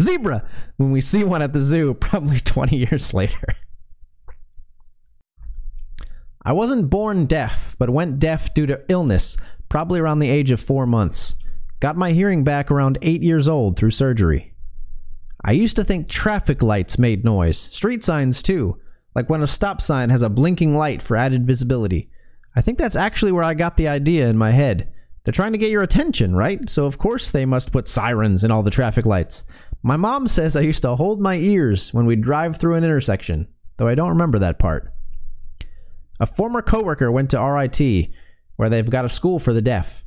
zebra 0.00 0.48
when 0.76 0.92
we 0.92 1.00
see 1.00 1.24
one 1.24 1.42
at 1.42 1.52
the 1.52 1.60
zoo, 1.60 1.94
probably 1.94 2.38
20 2.44 2.76
years 2.76 3.12
later. 3.12 3.56
I 6.46 6.52
wasn't 6.52 6.90
born 6.90 7.26
deaf, 7.26 7.74
but 7.76 7.90
went 7.90 8.20
deaf 8.20 8.54
due 8.54 8.66
to 8.66 8.80
illness, 8.88 9.36
probably 9.68 9.98
around 9.98 10.20
the 10.20 10.30
age 10.30 10.52
of 10.52 10.60
four 10.60 10.86
months. 10.86 11.34
Got 11.80 11.96
my 11.96 12.12
hearing 12.12 12.44
back 12.44 12.70
around 12.70 12.98
eight 13.02 13.20
years 13.20 13.48
old 13.48 13.76
through 13.76 13.90
surgery. 13.90 14.54
I 15.44 15.50
used 15.50 15.74
to 15.74 15.82
think 15.82 16.08
traffic 16.08 16.62
lights 16.62 17.00
made 17.00 17.24
noise, 17.24 17.58
street 17.58 18.04
signs 18.04 18.44
too, 18.44 18.80
like 19.12 19.28
when 19.28 19.42
a 19.42 19.48
stop 19.48 19.80
sign 19.80 20.10
has 20.10 20.22
a 20.22 20.30
blinking 20.30 20.72
light 20.72 21.02
for 21.02 21.16
added 21.16 21.48
visibility. 21.48 22.10
I 22.54 22.60
think 22.60 22.78
that's 22.78 22.94
actually 22.94 23.32
where 23.32 23.42
I 23.42 23.54
got 23.54 23.76
the 23.76 23.88
idea 23.88 24.28
in 24.28 24.38
my 24.38 24.52
head. 24.52 24.92
They're 25.24 25.32
trying 25.32 25.50
to 25.50 25.58
get 25.58 25.72
your 25.72 25.82
attention, 25.82 26.36
right? 26.36 26.70
So 26.70 26.86
of 26.86 26.96
course 26.96 27.32
they 27.32 27.44
must 27.44 27.72
put 27.72 27.88
sirens 27.88 28.44
in 28.44 28.52
all 28.52 28.62
the 28.62 28.70
traffic 28.70 29.04
lights. 29.04 29.46
My 29.82 29.96
mom 29.96 30.28
says 30.28 30.54
I 30.54 30.60
used 30.60 30.82
to 30.82 30.94
hold 30.94 31.20
my 31.20 31.34
ears 31.34 31.92
when 31.92 32.06
we'd 32.06 32.22
drive 32.22 32.56
through 32.56 32.76
an 32.76 32.84
intersection, 32.84 33.48
though 33.78 33.88
I 33.88 33.96
don't 33.96 34.10
remember 34.10 34.38
that 34.38 34.60
part. 34.60 34.92
A 36.18 36.26
former 36.26 36.62
coworker 36.62 37.12
went 37.12 37.30
to 37.30 37.40
RIT, 37.40 38.10
where 38.56 38.68
they've 38.68 38.88
got 38.88 39.04
a 39.04 39.10
school 39.10 39.38
for 39.38 39.52
the 39.52 39.62
deaf. 39.62 40.04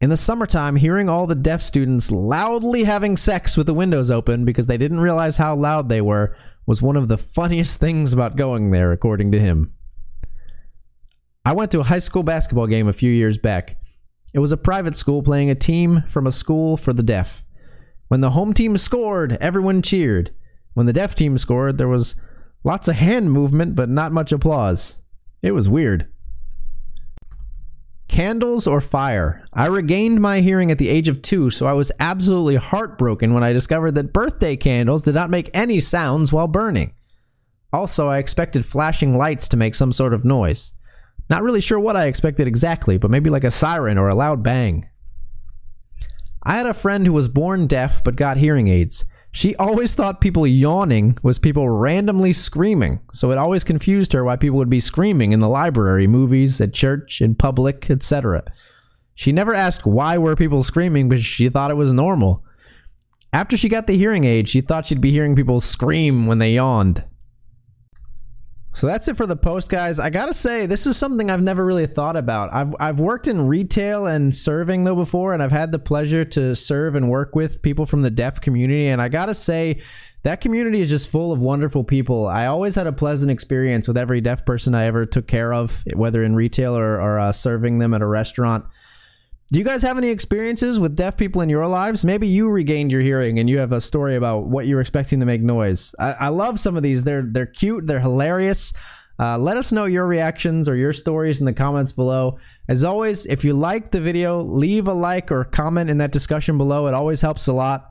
In 0.00 0.10
the 0.10 0.16
summertime, 0.16 0.76
hearing 0.76 1.08
all 1.08 1.26
the 1.26 1.34
deaf 1.34 1.60
students 1.62 2.12
loudly 2.12 2.84
having 2.84 3.16
sex 3.16 3.56
with 3.56 3.66
the 3.66 3.74
windows 3.74 4.10
open 4.10 4.44
because 4.44 4.66
they 4.66 4.78
didn't 4.78 5.00
realize 5.00 5.38
how 5.38 5.56
loud 5.56 5.88
they 5.88 6.00
were 6.00 6.36
was 6.66 6.82
one 6.82 6.96
of 6.96 7.08
the 7.08 7.18
funniest 7.18 7.80
things 7.80 8.12
about 8.12 8.36
going 8.36 8.70
there, 8.70 8.92
according 8.92 9.32
to 9.32 9.40
him. 9.40 9.72
I 11.44 11.52
went 11.52 11.72
to 11.72 11.80
a 11.80 11.84
high 11.84 11.98
school 11.98 12.22
basketball 12.22 12.66
game 12.66 12.86
a 12.86 12.92
few 12.92 13.10
years 13.10 13.38
back. 13.38 13.80
It 14.34 14.40
was 14.40 14.52
a 14.52 14.58
private 14.58 14.96
school 14.96 15.22
playing 15.22 15.50
a 15.50 15.54
team 15.54 16.04
from 16.06 16.26
a 16.26 16.32
school 16.32 16.76
for 16.76 16.92
the 16.92 17.02
deaf. 17.02 17.42
When 18.08 18.20
the 18.20 18.30
home 18.30 18.52
team 18.52 18.76
scored, 18.76 19.38
everyone 19.40 19.82
cheered. 19.82 20.34
When 20.74 20.86
the 20.86 20.92
deaf 20.92 21.14
team 21.14 21.38
scored, 21.38 21.78
there 21.78 21.88
was 21.88 22.16
lots 22.64 22.86
of 22.86 22.96
hand 22.96 23.32
movement, 23.32 23.74
but 23.74 23.88
not 23.88 24.12
much 24.12 24.30
applause. 24.30 25.02
It 25.42 25.54
was 25.54 25.68
weird. 25.68 26.10
Candles 28.08 28.66
or 28.66 28.80
fire? 28.80 29.44
I 29.52 29.66
regained 29.66 30.20
my 30.20 30.40
hearing 30.40 30.70
at 30.70 30.78
the 30.78 30.88
age 30.88 31.08
of 31.08 31.22
two, 31.22 31.50
so 31.50 31.66
I 31.66 31.74
was 31.74 31.92
absolutely 32.00 32.56
heartbroken 32.56 33.34
when 33.34 33.44
I 33.44 33.52
discovered 33.52 33.92
that 33.92 34.12
birthday 34.12 34.56
candles 34.56 35.02
did 35.02 35.14
not 35.14 35.30
make 35.30 35.50
any 35.54 35.78
sounds 35.78 36.32
while 36.32 36.48
burning. 36.48 36.94
Also, 37.72 38.08
I 38.08 38.18
expected 38.18 38.64
flashing 38.64 39.16
lights 39.16 39.48
to 39.50 39.56
make 39.56 39.74
some 39.74 39.92
sort 39.92 40.14
of 40.14 40.24
noise. 40.24 40.72
Not 41.28 41.42
really 41.42 41.60
sure 41.60 41.78
what 41.78 41.96
I 41.96 42.06
expected 42.06 42.46
exactly, 42.46 42.96
but 42.96 43.10
maybe 43.10 43.28
like 43.28 43.44
a 43.44 43.50
siren 43.50 43.98
or 43.98 44.08
a 44.08 44.14
loud 44.14 44.42
bang. 44.42 44.88
I 46.42 46.56
had 46.56 46.66
a 46.66 46.72
friend 46.72 47.04
who 47.04 47.12
was 47.12 47.28
born 47.28 47.66
deaf 47.66 48.02
but 48.02 48.16
got 48.16 48.38
hearing 48.38 48.68
aids. 48.68 49.04
She 49.38 49.54
always 49.54 49.94
thought 49.94 50.20
people 50.20 50.48
yawning 50.48 51.16
was 51.22 51.38
people 51.38 51.68
randomly 51.68 52.32
screaming, 52.32 52.98
so 53.12 53.30
it 53.30 53.38
always 53.38 53.62
confused 53.62 54.12
her 54.12 54.24
why 54.24 54.34
people 54.34 54.58
would 54.58 54.68
be 54.68 54.80
screaming 54.80 55.32
in 55.32 55.38
the 55.38 55.48
library, 55.48 56.08
movies, 56.08 56.60
at 56.60 56.74
church, 56.74 57.20
in 57.20 57.36
public, 57.36 57.88
etc. 57.88 58.42
She 59.14 59.30
never 59.30 59.54
asked 59.54 59.86
why 59.86 60.18
were 60.18 60.34
people 60.34 60.64
screaming 60.64 61.08
because 61.08 61.24
she 61.24 61.48
thought 61.48 61.70
it 61.70 61.76
was 61.76 61.92
normal. 61.92 62.42
After 63.32 63.56
she 63.56 63.68
got 63.68 63.86
the 63.86 63.96
hearing 63.96 64.24
aid, 64.24 64.48
she 64.48 64.60
thought 64.60 64.86
she'd 64.86 65.00
be 65.00 65.12
hearing 65.12 65.36
people 65.36 65.60
scream 65.60 66.26
when 66.26 66.40
they 66.40 66.54
yawned. 66.54 67.04
So 68.78 68.86
that's 68.86 69.08
it 69.08 69.16
for 69.16 69.26
the 69.26 69.34
post, 69.34 69.70
guys. 69.70 69.98
I 69.98 70.08
gotta 70.08 70.32
say, 70.32 70.66
this 70.66 70.86
is 70.86 70.96
something 70.96 71.32
I've 71.32 71.42
never 71.42 71.66
really 71.66 71.88
thought 71.88 72.16
about. 72.16 72.54
I've 72.54 72.76
I've 72.78 73.00
worked 73.00 73.26
in 73.26 73.48
retail 73.48 74.06
and 74.06 74.32
serving 74.32 74.84
though 74.84 74.94
before, 74.94 75.34
and 75.34 75.42
I've 75.42 75.50
had 75.50 75.72
the 75.72 75.80
pleasure 75.80 76.24
to 76.26 76.54
serve 76.54 76.94
and 76.94 77.10
work 77.10 77.34
with 77.34 77.60
people 77.60 77.86
from 77.86 78.02
the 78.02 78.10
deaf 78.12 78.40
community. 78.40 78.86
And 78.86 79.02
I 79.02 79.08
gotta 79.08 79.34
say, 79.34 79.82
that 80.22 80.40
community 80.40 80.80
is 80.80 80.90
just 80.90 81.10
full 81.10 81.32
of 81.32 81.42
wonderful 81.42 81.82
people. 81.82 82.28
I 82.28 82.46
always 82.46 82.76
had 82.76 82.86
a 82.86 82.92
pleasant 82.92 83.32
experience 83.32 83.88
with 83.88 83.98
every 83.98 84.20
deaf 84.20 84.46
person 84.46 84.76
I 84.76 84.84
ever 84.84 85.06
took 85.06 85.26
care 85.26 85.52
of, 85.52 85.82
whether 85.94 86.22
in 86.22 86.36
retail 86.36 86.76
or, 86.76 87.00
or 87.00 87.18
uh, 87.18 87.32
serving 87.32 87.80
them 87.80 87.94
at 87.94 88.02
a 88.02 88.06
restaurant. 88.06 88.64
Do 89.50 89.58
you 89.58 89.64
guys 89.64 89.80
have 89.82 89.96
any 89.96 90.10
experiences 90.10 90.78
with 90.78 90.94
deaf 90.94 91.16
people 91.16 91.40
in 91.40 91.48
your 91.48 91.66
lives? 91.66 92.04
Maybe 92.04 92.28
you 92.28 92.50
regained 92.50 92.92
your 92.92 93.00
hearing 93.00 93.38
and 93.38 93.48
you 93.48 93.56
have 93.58 93.72
a 93.72 93.80
story 93.80 94.14
about 94.14 94.46
what 94.46 94.66
you're 94.66 94.82
expecting 94.82 95.20
to 95.20 95.26
make 95.26 95.40
noise. 95.40 95.94
I, 95.98 96.12
I 96.12 96.28
love 96.28 96.60
some 96.60 96.76
of 96.76 96.82
these. 96.82 97.02
They're 97.04 97.22
they're 97.22 97.46
cute. 97.46 97.86
They're 97.86 97.98
hilarious. 97.98 98.74
Uh, 99.18 99.38
let 99.38 99.56
us 99.56 99.72
know 99.72 99.86
your 99.86 100.06
reactions 100.06 100.68
or 100.68 100.76
your 100.76 100.92
stories 100.92 101.40
in 101.40 101.46
the 101.46 101.54
comments 101.54 101.92
below. 101.92 102.38
As 102.68 102.84
always, 102.84 103.24
if 103.24 103.42
you 103.42 103.54
like 103.54 103.90
the 103.90 104.02
video, 104.02 104.42
leave 104.42 104.86
a 104.86 104.92
like 104.92 105.32
or 105.32 105.44
comment 105.44 105.88
in 105.88 105.96
that 105.98 106.12
discussion 106.12 106.58
below. 106.58 106.86
It 106.86 106.92
always 106.92 107.22
helps 107.22 107.46
a 107.46 107.54
lot. 107.54 107.90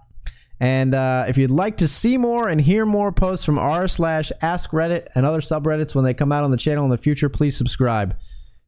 And 0.59 0.93
uh, 0.93 1.25
if 1.27 1.39
you'd 1.39 1.49
like 1.49 1.77
to 1.77 1.87
see 1.87 2.19
more 2.19 2.49
and 2.49 2.61
hear 2.61 2.85
more 2.85 3.11
posts 3.11 3.45
from 3.45 3.57
r 3.57 3.87
slash 3.87 4.31
ask 4.43 4.69
Reddit 4.71 5.07
and 5.15 5.25
other 5.25 5.41
subreddits 5.41 5.95
when 5.95 6.05
they 6.05 6.13
come 6.13 6.31
out 6.31 6.43
on 6.43 6.51
the 6.51 6.57
channel 6.57 6.85
in 6.85 6.91
the 6.91 6.97
future, 6.99 7.29
please 7.29 7.57
subscribe. 7.57 8.15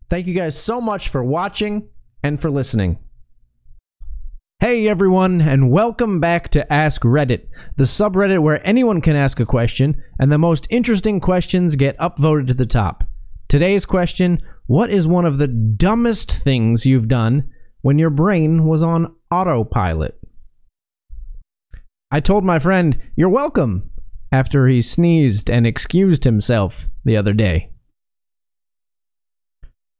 Thank 0.10 0.25
you 0.25 0.34
guys 0.34 0.58
so 0.58 0.81
much 0.81 1.10
for 1.10 1.24
watching 1.24 1.88
and 2.24 2.40
for 2.40 2.50
listening. 2.50 3.00
Hey 4.60 4.90
everyone, 4.90 5.40
and 5.40 5.72
welcome 5.72 6.20
back 6.20 6.50
to 6.50 6.72
Ask 6.72 7.04
Reddit, 7.04 7.48
the 7.78 7.86
subreddit 7.86 8.44
where 8.44 8.60
anyone 8.68 9.00
can 9.00 9.16
ask 9.16 9.40
a 9.40 9.46
question, 9.46 10.04
and 10.20 10.32
the 10.32 10.38
most 10.38 10.68
interesting 10.70 11.22
questions 11.22 11.78
get 11.78 11.98
upvoted 11.98 12.48
to 12.48 12.54
the 12.54 12.66
top. 12.66 13.06
Today's 13.48 13.86
question 13.86 14.42
What 14.68 14.90
is 14.90 15.08
one 15.08 15.26
of 15.26 15.38
the 15.38 15.48
dumbest 15.48 16.44
things 16.44 16.86
you've 16.86 17.08
done 17.08 17.50
when 17.82 17.98
your 17.98 18.10
brain 18.10 18.66
was 18.66 18.84
on 18.84 19.16
autopilot? 19.32 20.20
I 22.12 22.20
told 22.20 22.44
my 22.44 22.60
friend, 22.60 23.00
You're 23.16 23.30
welcome, 23.30 23.92
after 24.30 24.68
he 24.68 24.82
sneezed 24.82 25.50
and 25.50 25.66
excused 25.66 26.26
himself 26.26 26.90
the 27.06 27.16
other 27.16 27.34
day. 27.34 27.72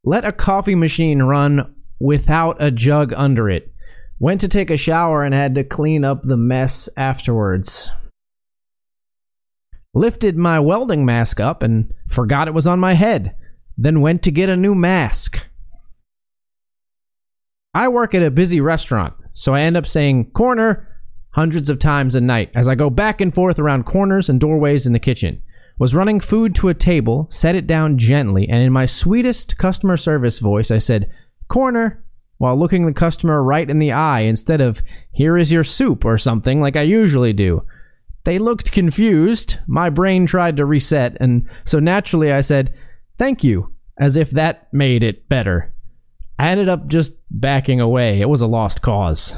Let 0.04 0.26
a 0.26 0.34
coffee 0.34 0.76
machine 0.76 1.24
run 1.24 1.76
without 2.00 2.58
a 2.60 2.72
jug 2.72 3.14
under 3.16 3.50
it. 3.50 3.72
Went 4.20 4.42
to 4.42 4.48
take 4.48 4.70
a 4.70 4.78
shower 4.78 5.24
and 5.24 5.34
had 5.34 5.56
to 5.56 5.64
clean 5.64 6.04
up 6.04 6.24
the 6.24 6.38
mess 6.38 6.90
afterwards. 6.98 7.92
Lifted 9.94 10.38
my 10.38 10.60
welding 10.60 11.06
mask 11.06 11.40
up 11.40 11.64
and 11.64 11.94
forgot 12.08 12.48
it 12.48 12.54
was 12.54 12.68
on 12.68 12.80
my 12.80 12.94
head. 12.94 13.36
Then 13.78 14.02
went 14.02 14.22
to 14.24 14.32
get 14.32 14.50
a 14.50 14.58
new 14.58 14.76
mask. 14.76 15.42
I 17.74 17.88
work 17.88 18.14
at 18.14 18.24
a 18.24 18.32
busy 18.32 18.60
restaurant, 18.60 19.14
so 19.34 19.54
I 19.56 19.62
end 19.62 19.78
up 19.78 19.88
saying 19.88 20.32
corner 20.32 20.88
hundreds 21.32 21.70
of 21.70 21.80
times 21.80 22.16
a 22.16 22.22
night 22.22 22.52
as 22.56 22.68
I 22.68 22.76
go 22.76 22.90
back 22.90 23.22
and 23.22 23.34
forth 23.34 23.60
around 23.60 23.86
corners 23.86 24.30
and 24.30 24.40
doorways 24.40 24.86
in 24.86 24.94
the 24.94 25.00
kitchen. 25.00 25.42
was 25.78 25.96
running 25.96 26.20
food 26.20 26.54
to 26.56 26.68
a 26.68 26.74
table, 26.74 27.26
set 27.30 27.56
it 27.56 27.66
down 27.66 27.98
gently, 27.98 28.50
and 28.50 28.62
in 28.62 28.74
my 28.74 28.86
sweetest 28.86 29.58
customer 29.58 29.96
service 29.96 30.40
voice, 30.40 30.72
I 30.72 30.78
said, 30.78 31.10
Corner, 31.50 32.04
while 32.38 32.58
looking 32.58 32.86
the 32.86 32.94
customer 32.94 33.44
right 33.44 33.70
in 33.70 33.80
the 33.80 33.92
eye 33.92 34.22
instead 34.22 34.62
of, 34.62 34.82
Here 35.12 35.38
is 35.38 35.52
your 35.52 35.66
soup 35.66 36.06
or 36.06 36.18
something 36.18 36.62
like 36.62 36.78
I 36.78 36.84
usually 36.84 37.34
do. 37.34 37.66
They 38.24 38.40
looked 38.40 38.72
confused. 38.72 39.58
My 39.68 39.90
brain 39.90 40.26
tried 40.26 40.56
to 40.58 40.66
reset, 40.66 41.18
and 41.20 41.50
so 41.66 41.80
naturally 41.80 42.32
I 42.32 42.42
said, 42.42 42.74
Thank 43.18 43.44
you, 43.44 43.74
as 43.98 44.16
if 44.16 44.32
that 44.32 44.74
made 44.74 45.04
it 45.04 45.28
better. 45.28 45.74
I 46.38 46.52
ended 46.52 46.70
up 46.70 46.88
just 46.88 47.22
backing 47.30 47.82
away. 47.82 48.22
It 48.22 48.30
was 48.30 48.42
a 48.42 48.48
lost 48.48 48.82
cause. 48.82 49.38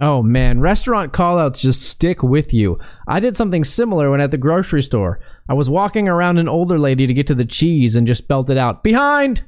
Oh 0.00 0.22
man, 0.22 0.60
restaurant 0.60 1.12
callouts 1.12 1.60
just 1.60 1.88
stick 1.88 2.22
with 2.22 2.52
you. 2.54 2.78
I 3.08 3.18
did 3.18 3.36
something 3.36 3.64
similar 3.64 4.10
when 4.10 4.20
at 4.20 4.30
the 4.30 4.38
grocery 4.38 4.82
store. 4.82 5.20
I 5.48 5.54
was 5.54 5.70
walking 5.70 6.08
around 6.08 6.38
an 6.38 6.48
older 6.48 6.78
lady 6.78 7.06
to 7.06 7.14
get 7.14 7.26
to 7.28 7.34
the 7.34 7.44
cheese 7.44 7.96
and 7.96 8.06
just 8.06 8.28
belted 8.28 8.58
out, 8.58 8.82
Behind! 8.82 9.44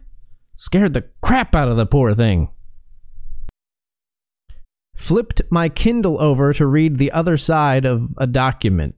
Scared 0.61 0.93
the 0.93 1.09
crap 1.23 1.55
out 1.55 1.69
of 1.69 1.77
the 1.77 1.87
poor 1.87 2.13
thing. 2.13 2.49
Flipped 4.97 5.41
my 5.53 5.69
Kindle 5.69 6.21
over 6.21 6.53
to 6.53 6.67
read 6.67 6.99
the 6.99 7.13
other 7.13 7.37
side 7.37 7.85
of 7.85 8.09
a 8.19 8.27
document. 8.27 8.97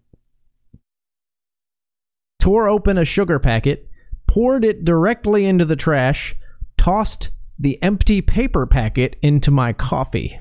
Tore 2.38 2.66
open 2.66 2.96
a 2.96 3.04
sugar 3.04 3.38
packet, 3.38 3.90
poured 4.26 4.64
it 4.64 4.86
directly 4.86 5.44
into 5.44 5.66
the 5.66 5.76
trash, 5.76 6.34
tossed 6.78 7.28
the 7.58 7.80
empty 7.82 8.22
paper 8.22 8.66
packet 8.66 9.16
into 9.20 9.50
my 9.50 9.74
coffee. 9.74 10.40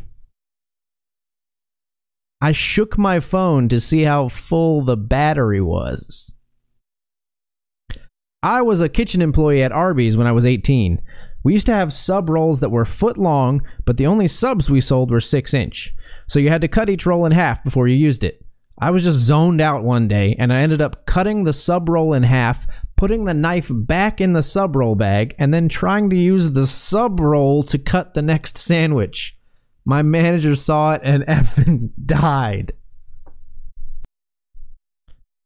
I 2.40 2.54
shook 2.54 2.98
my 2.98 3.20
phone 3.20 3.68
to 3.68 3.82
see 3.82 4.04
how 4.04 4.30
full 4.30 4.86
the 4.86 4.96
battery 4.96 5.60
was. 5.60 6.34
I 8.42 8.62
was 8.62 8.82
a 8.82 8.88
kitchen 8.88 9.22
employee 9.22 9.64
at 9.64 9.74
Arby's 9.74 10.16
when 10.16 10.28
I 10.28 10.32
was 10.32 10.46
18. 10.46 11.02
We 11.44 11.52
used 11.52 11.66
to 11.66 11.74
have 11.74 11.92
sub 11.92 12.30
rolls 12.30 12.62
that 12.62 12.70
were 12.70 12.86
foot 12.86 13.18
long, 13.18 13.62
but 13.86 13.98
the 13.98 14.08
only 14.08 14.28
subs 14.28 14.70
we 14.70 14.80
sold 14.80 15.12
were 15.12 15.20
six 15.20 15.54
inch. 15.54 15.94
So 16.28 16.40
you 16.40 16.50
had 16.50 16.62
to 16.62 16.70
cut 16.70 16.90
each 16.90 17.06
roll 17.06 17.26
in 17.26 17.34
half 17.34 17.64
before 17.64 17.88
you 17.88 17.96
used 17.96 18.24
it. 18.24 18.46
I 18.78 18.92
was 18.92 19.04
just 19.04 19.18
zoned 19.18 19.60
out 19.60 19.84
one 19.84 20.08
day 20.08 20.38
and 20.40 20.54
I 20.54 20.62
ended 20.62 20.82
up 20.82 21.06
cutting 21.06 21.44
the 21.44 21.52
sub 21.52 21.90
roll 21.90 22.14
in 22.14 22.24
half, 22.24 22.66
putting 22.96 23.26
the 23.26 23.34
knife 23.34 23.70
back 23.74 24.22
in 24.22 24.32
the 24.32 24.44
sub 24.44 24.74
roll 24.74 24.96
bag, 24.96 25.36
and 25.38 25.54
then 25.54 25.68
trying 25.68 26.10
to 26.12 26.16
use 26.16 26.52
the 26.52 26.68
sub 26.68 27.20
roll 27.20 27.62
to 27.64 27.78
cut 27.78 28.14
the 28.14 28.22
next 28.22 28.58
sandwich. 28.58 29.38
My 29.84 30.02
manager 30.02 30.56
saw 30.56 30.94
it 30.94 31.02
and 31.04 31.24
effing 31.28 31.90
died. 32.06 32.72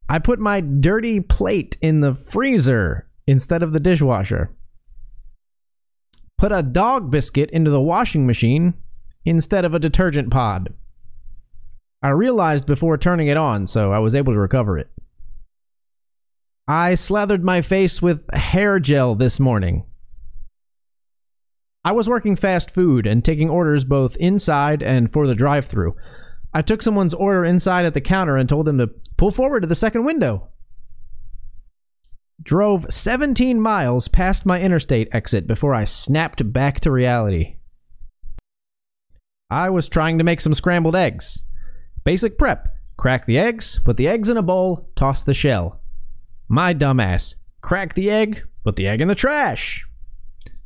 I 0.09 0.19
put 0.19 0.39
my 0.39 0.61
dirty 0.61 1.19
plate 1.19 1.77
in 1.81 2.01
the 2.01 2.13
freezer 2.13 3.07
instead 3.25 3.63
of 3.63 3.73
the 3.73 3.79
dishwasher. 3.79 4.51
Put 6.37 6.51
a 6.51 6.61
dog 6.61 7.09
biscuit 7.09 7.49
into 7.51 7.71
the 7.71 7.81
washing 7.81 8.27
machine 8.27 8.73
instead 9.25 9.63
of 9.65 9.73
a 9.73 9.79
detergent 9.79 10.29
pod. 10.29 10.73
I 12.01 12.09
realized 12.09 12.65
before 12.65 12.97
turning 12.97 13.27
it 13.29 13.37
on, 13.37 13.65
so 13.65 13.93
I 13.93 13.99
was 13.99 14.13
able 14.13 14.33
to 14.33 14.39
recover 14.39 14.77
it. 14.77 14.89
I 16.67 16.95
slathered 16.95 17.43
my 17.43 17.61
face 17.61 18.01
with 18.01 18.29
hair 18.33 18.79
gel 18.79 19.15
this 19.15 19.39
morning. 19.39 19.85
I 21.85 21.91
was 21.91 22.09
working 22.09 22.35
fast 22.35 22.71
food 22.71 23.05
and 23.05 23.23
taking 23.23 23.49
orders 23.49 23.83
both 23.83 24.15
inside 24.17 24.81
and 24.81 25.11
for 25.11 25.27
the 25.27 25.35
drive 25.35 25.65
through. 25.65 25.95
I 26.53 26.61
took 26.61 26.81
someone's 26.81 27.13
order 27.13 27.43
inside 27.43 27.85
at 27.85 27.93
the 27.93 28.01
counter 28.01 28.37
and 28.37 28.47
told 28.47 28.67
them 28.67 28.77
to 28.77 28.91
pull 29.23 29.31
forward 29.31 29.61
to 29.61 29.67
the 29.67 29.73
second 29.73 30.03
window. 30.03 30.49
Drove 32.41 32.85
17 32.89 33.57
miles 33.57 34.09
past 34.09 34.45
my 34.45 34.59
interstate 34.59 35.07
exit 35.15 35.47
before 35.47 35.73
I 35.73 35.85
snapped 35.85 36.51
back 36.51 36.81
to 36.81 36.91
reality. 36.91 37.55
I 39.49 39.69
was 39.69 39.87
trying 39.87 40.17
to 40.17 40.25
make 40.25 40.41
some 40.41 40.53
scrambled 40.53 40.97
eggs. 40.97 41.41
Basic 42.03 42.37
prep 42.37 42.67
crack 42.97 43.25
the 43.25 43.39
eggs, 43.39 43.79
put 43.85 43.95
the 43.95 44.09
eggs 44.09 44.27
in 44.27 44.35
a 44.35 44.41
bowl, 44.41 44.89
toss 44.93 45.23
the 45.23 45.33
shell. 45.33 45.79
My 46.49 46.73
dumbass. 46.73 47.35
Crack 47.61 47.93
the 47.93 48.11
egg, 48.11 48.43
put 48.65 48.75
the 48.75 48.87
egg 48.89 48.99
in 48.99 49.07
the 49.07 49.15
trash. 49.15 49.87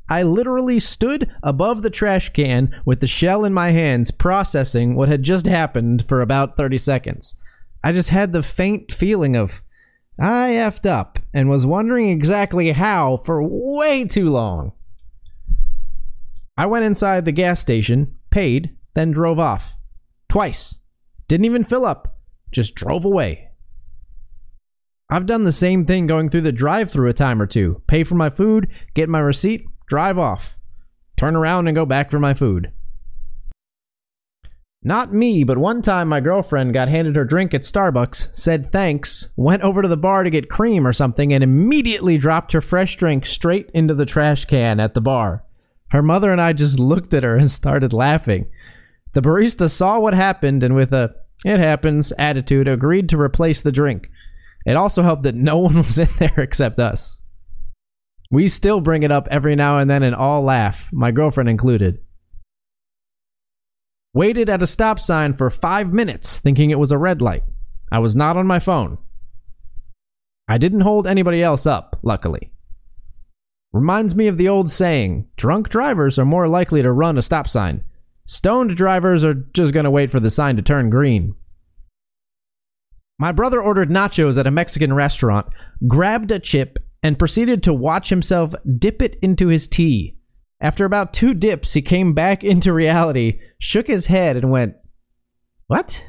I 0.09 0.23
literally 0.23 0.79
stood 0.79 1.31
above 1.43 1.83
the 1.83 1.91
trash 1.91 2.29
can 2.29 2.73
with 2.85 3.01
the 3.01 3.07
shell 3.07 3.45
in 3.45 3.53
my 3.53 3.69
hands, 3.69 4.09
processing 4.09 4.95
what 4.95 5.09
had 5.09 5.21
just 5.21 5.45
happened 5.45 6.03
for 6.03 6.21
about 6.21 6.57
30 6.57 6.79
seconds. 6.79 7.35
I 7.83 7.91
just 7.91 8.09
had 8.09 8.33
the 8.33 8.43
faint 8.43 8.91
feeling 8.91 9.35
of, 9.35 9.63
I 10.19 10.51
effed 10.51 10.89
up, 10.89 11.19
and 11.33 11.49
was 11.49 11.65
wondering 11.65 12.09
exactly 12.09 12.71
how 12.71 13.17
for 13.17 13.41
way 13.43 14.05
too 14.05 14.29
long. 14.29 14.73
I 16.57 16.65
went 16.65 16.85
inside 16.85 17.25
the 17.25 17.31
gas 17.31 17.59
station, 17.59 18.15
paid, 18.31 18.75
then 18.95 19.11
drove 19.11 19.39
off. 19.39 19.75
Twice. 20.27 20.79
Didn't 21.27 21.45
even 21.45 21.63
fill 21.63 21.85
up, 21.85 22.17
just 22.51 22.73
drove 22.73 23.05
away. 23.05 23.49
I've 25.09 25.25
done 25.25 25.43
the 25.43 25.51
same 25.51 25.85
thing 25.85 26.07
going 26.07 26.29
through 26.29 26.41
the 26.41 26.51
drive 26.51 26.91
through 26.91 27.09
a 27.09 27.13
time 27.13 27.41
or 27.41 27.47
two. 27.47 27.81
Pay 27.87 28.03
for 28.03 28.15
my 28.15 28.29
food, 28.29 28.69
get 28.93 29.07
my 29.07 29.19
receipt, 29.19 29.65
drive 29.87 30.17
off. 30.17 30.57
Turn 31.15 31.35
around 31.35 31.67
and 31.67 31.75
go 31.75 31.85
back 31.85 32.11
for 32.11 32.19
my 32.19 32.33
food. 32.33 32.71
Not 34.83 35.11
me, 35.11 35.43
but 35.43 35.57
one 35.57 35.81
time 35.81 36.07
my 36.07 36.19
girlfriend 36.19 36.73
got 36.73 36.87
handed 36.87 37.15
her 37.15 37.25
drink 37.25 37.53
at 37.53 37.63
Starbucks, 37.63 38.35
said 38.35 38.71
thanks, 38.71 39.33
went 39.35 39.63
over 39.63 39.81
to 39.81 39.87
the 39.87 39.97
bar 39.97 40.23
to 40.23 40.29
get 40.29 40.49
cream 40.49 40.85
or 40.85 40.93
something, 40.93 41.33
and 41.33 41.43
immediately 41.43 42.17
dropped 42.17 42.51
her 42.51 42.61
fresh 42.61 42.95
drink 42.95 43.25
straight 43.25 43.69
into 43.73 43.93
the 43.93 44.05
trash 44.05 44.45
can 44.45 44.79
at 44.79 44.93
the 44.93 45.01
bar. 45.01 45.43
Her 45.89 46.03
mother 46.03 46.31
and 46.31 46.39
I 46.39 46.53
just 46.53 46.79
looked 46.79 47.13
at 47.13 47.23
her 47.23 47.35
and 47.35 47.49
started 47.49 47.91
laughing. 47.93 48.47
The 49.13 49.21
barista 49.21 49.69
saw 49.69 49.99
what 49.99 50.13
happened 50.13 50.63
and, 50.63 50.75
with 50.75 50.93
a 50.93 51.15
it 51.45 51.59
happens 51.59 52.11
attitude, 52.17 52.67
agreed 52.67 53.09
to 53.09 53.19
replace 53.19 53.61
the 53.61 53.71
drink. 53.71 54.09
It 54.65 54.75
also 54.75 55.01
helped 55.03 55.23
that 55.23 55.35
no 55.35 55.57
one 55.59 55.77
was 55.77 55.97
in 55.99 56.07
there 56.19 56.39
except 56.39 56.79
us. 56.79 57.21
We 58.29 58.47
still 58.47 58.81
bring 58.81 59.03
it 59.03 59.11
up 59.11 59.27
every 59.31 59.55
now 59.55 59.79
and 59.79 59.89
then 59.89 60.03
and 60.03 60.15
all 60.15 60.41
laugh, 60.41 60.89
my 60.91 61.11
girlfriend 61.11 61.49
included. 61.49 61.99
Waited 64.17 64.49
at 64.49 64.63
a 64.63 64.65
stop 64.65 64.99
sign 64.99 65.35
for 65.35 65.51
five 65.51 65.93
minutes 65.93 66.39
thinking 66.39 66.71
it 66.71 66.79
was 66.79 66.91
a 66.91 66.97
red 66.97 67.21
light. 67.21 67.43
I 67.91 67.99
was 67.99 68.15
not 68.15 68.35
on 68.35 68.47
my 68.47 68.57
phone. 68.57 68.97
I 70.47 70.57
didn't 70.57 70.79
hold 70.79 71.05
anybody 71.05 71.43
else 71.43 71.67
up, 71.67 71.99
luckily. 72.01 72.51
Reminds 73.71 74.15
me 74.15 74.25
of 74.25 74.39
the 74.39 74.49
old 74.49 74.71
saying 74.71 75.27
drunk 75.35 75.69
drivers 75.69 76.17
are 76.17 76.25
more 76.25 76.47
likely 76.47 76.81
to 76.81 76.91
run 76.91 77.19
a 77.19 77.21
stop 77.21 77.47
sign. 77.47 77.83
Stoned 78.25 78.75
drivers 78.75 79.23
are 79.23 79.35
just 79.35 79.71
going 79.71 79.83
to 79.83 79.91
wait 79.91 80.09
for 80.09 80.19
the 80.19 80.31
sign 80.31 80.55
to 80.55 80.63
turn 80.63 80.89
green. 80.89 81.35
My 83.19 83.31
brother 83.31 83.61
ordered 83.61 83.91
nachos 83.91 84.39
at 84.39 84.47
a 84.47 84.51
Mexican 84.51 84.93
restaurant, 84.93 85.45
grabbed 85.87 86.31
a 86.31 86.39
chip, 86.39 86.79
and 87.03 87.19
proceeded 87.19 87.61
to 87.61 87.71
watch 87.71 88.09
himself 88.09 88.55
dip 88.79 88.99
it 89.03 89.19
into 89.21 89.49
his 89.49 89.67
tea. 89.67 90.16
After 90.59 90.85
about 90.85 91.13
two 91.13 91.33
dips, 91.33 91.73
he 91.73 91.81
came 91.81 92.13
back 92.13 92.43
into 92.43 92.73
reality, 92.73 93.39
shook 93.59 93.87
his 93.87 94.07
head, 94.07 94.37
and 94.37 94.51
went, 94.51 94.75
What? 95.67 96.05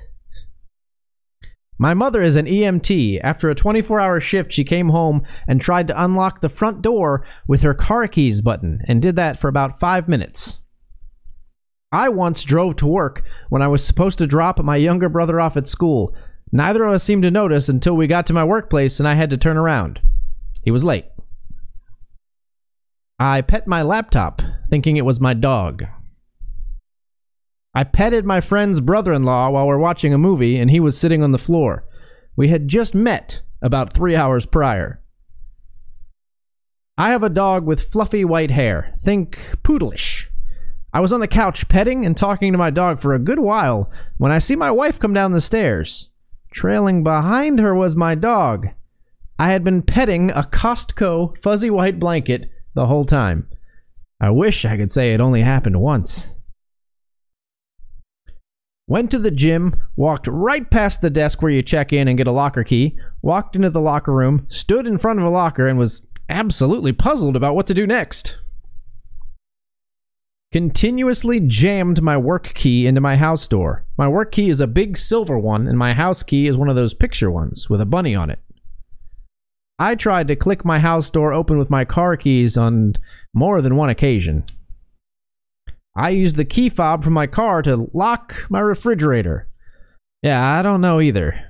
My 1.80 1.94
mother 1.94 2.22
is 2.22 2.34
an 2.34 2.46
EMT. 2.46 3.20
After 3.22 3.48
a 3.48 3.54
24 3.54 4.00
hour 4.00 4.20
shift, 4.20 4.52
she 4.52 4.64
came 4.64 4.88
home 4.88 5.24
and 5.46 5.60
tried 5.60 5.86
to 5.88 6.02
unlock 6.02 6.40
the 6.40 6.48
front 6.48 6.82
door 6.82 7.24
with 7.46 7.62
her 7.62 7.74
car 7.74 8.08
keys 8.08 8.40
button 8.40 8.80
and 8.88 9.00
did 9.00 9.14
that 9.16 9.38
for 9.38 9.48
about 9.48 9.78
five 9.78 10.08
minutes. 10.08 10.64
I 11.92 12.08
once 12.08 12.44
drove 12.44 12.76
to 12.76 12.86
work 12.86 13.24
when 13.48 13.62
I 13.62 13.68
was 13.68 13.86
supposed 13.86 14.18
to 14.18 14.26
drop 14.26 14.58
my 14.58 14.76
younger 14.76 15.08
brother 15.08 15.40
off 15.40 15.56
at 15.56 15.68
school. 15.68 16.14
Neither 16.52 16.84
of 16.84 16.94
us 16.94 17.04
seemed 17.04 17.22
to 17.22 17.30
notice 17.30 17.68
until 17.68 17.96
we 17.96 18.06
got 18.06 18.26
to 18.26 18.34
my 18.34 18.44
workplace 18.44 18.98
and 18.98 19.08
I 19.08 19.14
had 19.14 19.30
to 19.30 19.36
turn 19.36 19.56
around. 19.56 20.00
He 20.64 20.70
was 20.70 20.84
late. 20.84 21.06
I 23.20 23.40
pet 23.40 23.66
my 23.66 23.82
laptop, 23.82 24.42
thinking 24.70 24.96
it 24.96 25.04
was 25.04 25.20
my 25.20 25.34
dog. 25.34 25.84
I 27.74 27.82
petted 27.82 28.24
my 28.24 28.40
friend's 28.40 28.80
brother 28.80 29.12
in 29.12 29.24
law 29.24 29.50
while 29.50 29.66
we're 29.66 29.78
watching 29.78 30.14
a 30.14 30.18
movie, 30.18 30.56
and 30.56 30.70
he 30.70 30.78
was 30.78 30.96
sitting 30.96 31.22
on 31.24 31.32
the 31.32 31.38
floor. 31.38 31.84
We 32.36 32.48
had 32.48 32.68
just 32.68 32.94
met 32.94 33.42
about 33.60 33.92
three 33.92 34.14
hours 34.14 34.46
prior. 34.46 35.02
I 36.96 37.10
have 37.10 37.24
a 37.24 37.30
dog 37.30 37.66
with 37.66 37.92
fluffy 37.92 38.24
white 38.24 38.52
hair. 38.52 38.96
Think 39.02 39.36
poodleish. 39.62 40.28
I 40.92 41.00
was 41.00 41.12
on 41.12 41.20
the 41.20 41.28
couch 41.28 41.68
petting 41.68 42.04
and 42.04 42.16
talking 42.16 42.52
to 42.52 42.58
my 42.58 42.70
dog 42.70 43.00
for 43.00 43.14
a 43.14 43.18
good 43.18 43.40
while 43.40 43.90
when 44.16 44.30
I 44.32 44.38
see 44.38 44.56
my 44.56 44.70
wife 44.70 44.98
come 45.00 45.12
down 45.12 45.32
the 45.32 45.40
stairs. 45.40 46.12
Trailing 46.52 47.02
behind 47.02 47.58
her 47.58 47.74
was 47.74 47.96
my 47.96 48.14
dog. 48.14 48.68
I 49.38 49.50
had 49.50 49.62
been 49.64 49.82
petting 49.82 50.30
a 50.30 50.42
Costco 50.42 51.36
fuzzy 51.38 51.70
white 51.70 51.98
blanket 51.98 52.50
the 52.78 52.86
whole 52.86 53.04
time. 53.04 53.48
I 54.20 54.30
wish 54.30 54.64
I 54.64 54.76
could 54.76 54.92
say 54.92 55.12
it 55.12 55.20
only 55.20 55.42
happened 55.42 55.80
once. 55.80 56.32
Went 58.86 59.10
to 59.10 59.18
the 59.18 59.32
gym, 59.32 59.74
walked 59.96 60.28
right 60.28 60.70
past 60.70 61.00
the 61.00 61.10
desk 61.10 61.42
where 61.42 61.50
you 61.50 61.60
check 61.60 61.92
in 61.92 62.06
and 62.06 62.16
get 62.16 62.28
a 62.28 62.32
locker 62.32 62.62
key, 62.62 62.96
walked 63.20 63.56
into 63.56 63.68
the 63.68 63.80
locker 63.80 64.14
room, 64.14 64.46
stood 64.48 64.86
in 64.86 64.96
front 64.96 65.18
of 65.18 65.24
a 65.24 65.28
locker, 65.28 65.66
and 65.66 65.76
was 65.76 66.06
absolutely 66.28 66.92
puzzled 66.92 67.34
about 67.34 67.56
what 67.56 67.66
to 67.66 67.74
do 67.74 67.84
next. 67.84 68.40
Continuously 70.52 71.40
jammed 71.40 72.00
my 72.00 72.16
work 72.16 72.54
key 72.54 72.86
into 72.86 73.00
my 73.00 73.16
house 73.16 73.48
door. 73.48 73.84
My 73.96 74.06
work 74.06 74.30
key 74.30 74.50
is 74.50 74.60
a 74.60 74.68
big 74.68 74.96
silver 74.96 75.36
one, 75.36 75.66
and 75.66 75.76
my 75.76 75.94
house 75.94 76.22
key 76.22 76.46
is 76.46 76.56
one 76.56 76.68
of 76.68 76.76
those 76.76 76.94
picture 76.94 77.30
ones 77.30 77.68
with 77.68 77.80
a 77.80 77.86
bunny 77.86 78.14
on 78.14 78.30
it. 78.30 78.38
I 79.78 79.94
tried 79.94 80.26
to 80.28 80.36
click 80.36 80.64
my 80.64 80.80
house 80.80 81.08
door 81.10 81.32
open 81.32 81.56
with 81.56 81.70
my 81.70 81.84
car 81.84 82.16
keys 82.16 82.56
on 82.56 82.94
more 83.32 83.62
than 83.62 83.76
one 83.76 83.90
occasion. 83.90 84.44
I 85.96 86.10
used 86.10 86.36
the 86.36 86.44
key 86.44 86.68
fob 86.68 87.04
from 87.04 87.12
my 87.12 87.26
car 87.26 87.62
to 87.62 87.88
lock 87.92 88.46
my 88.50 88.60
refrigerator. 88.60 89.48
Yeah, 90.22 90.42
I 90.42 90.62
don't 90.62 90.80
know 90.80 91.00
either. 91.00 91.44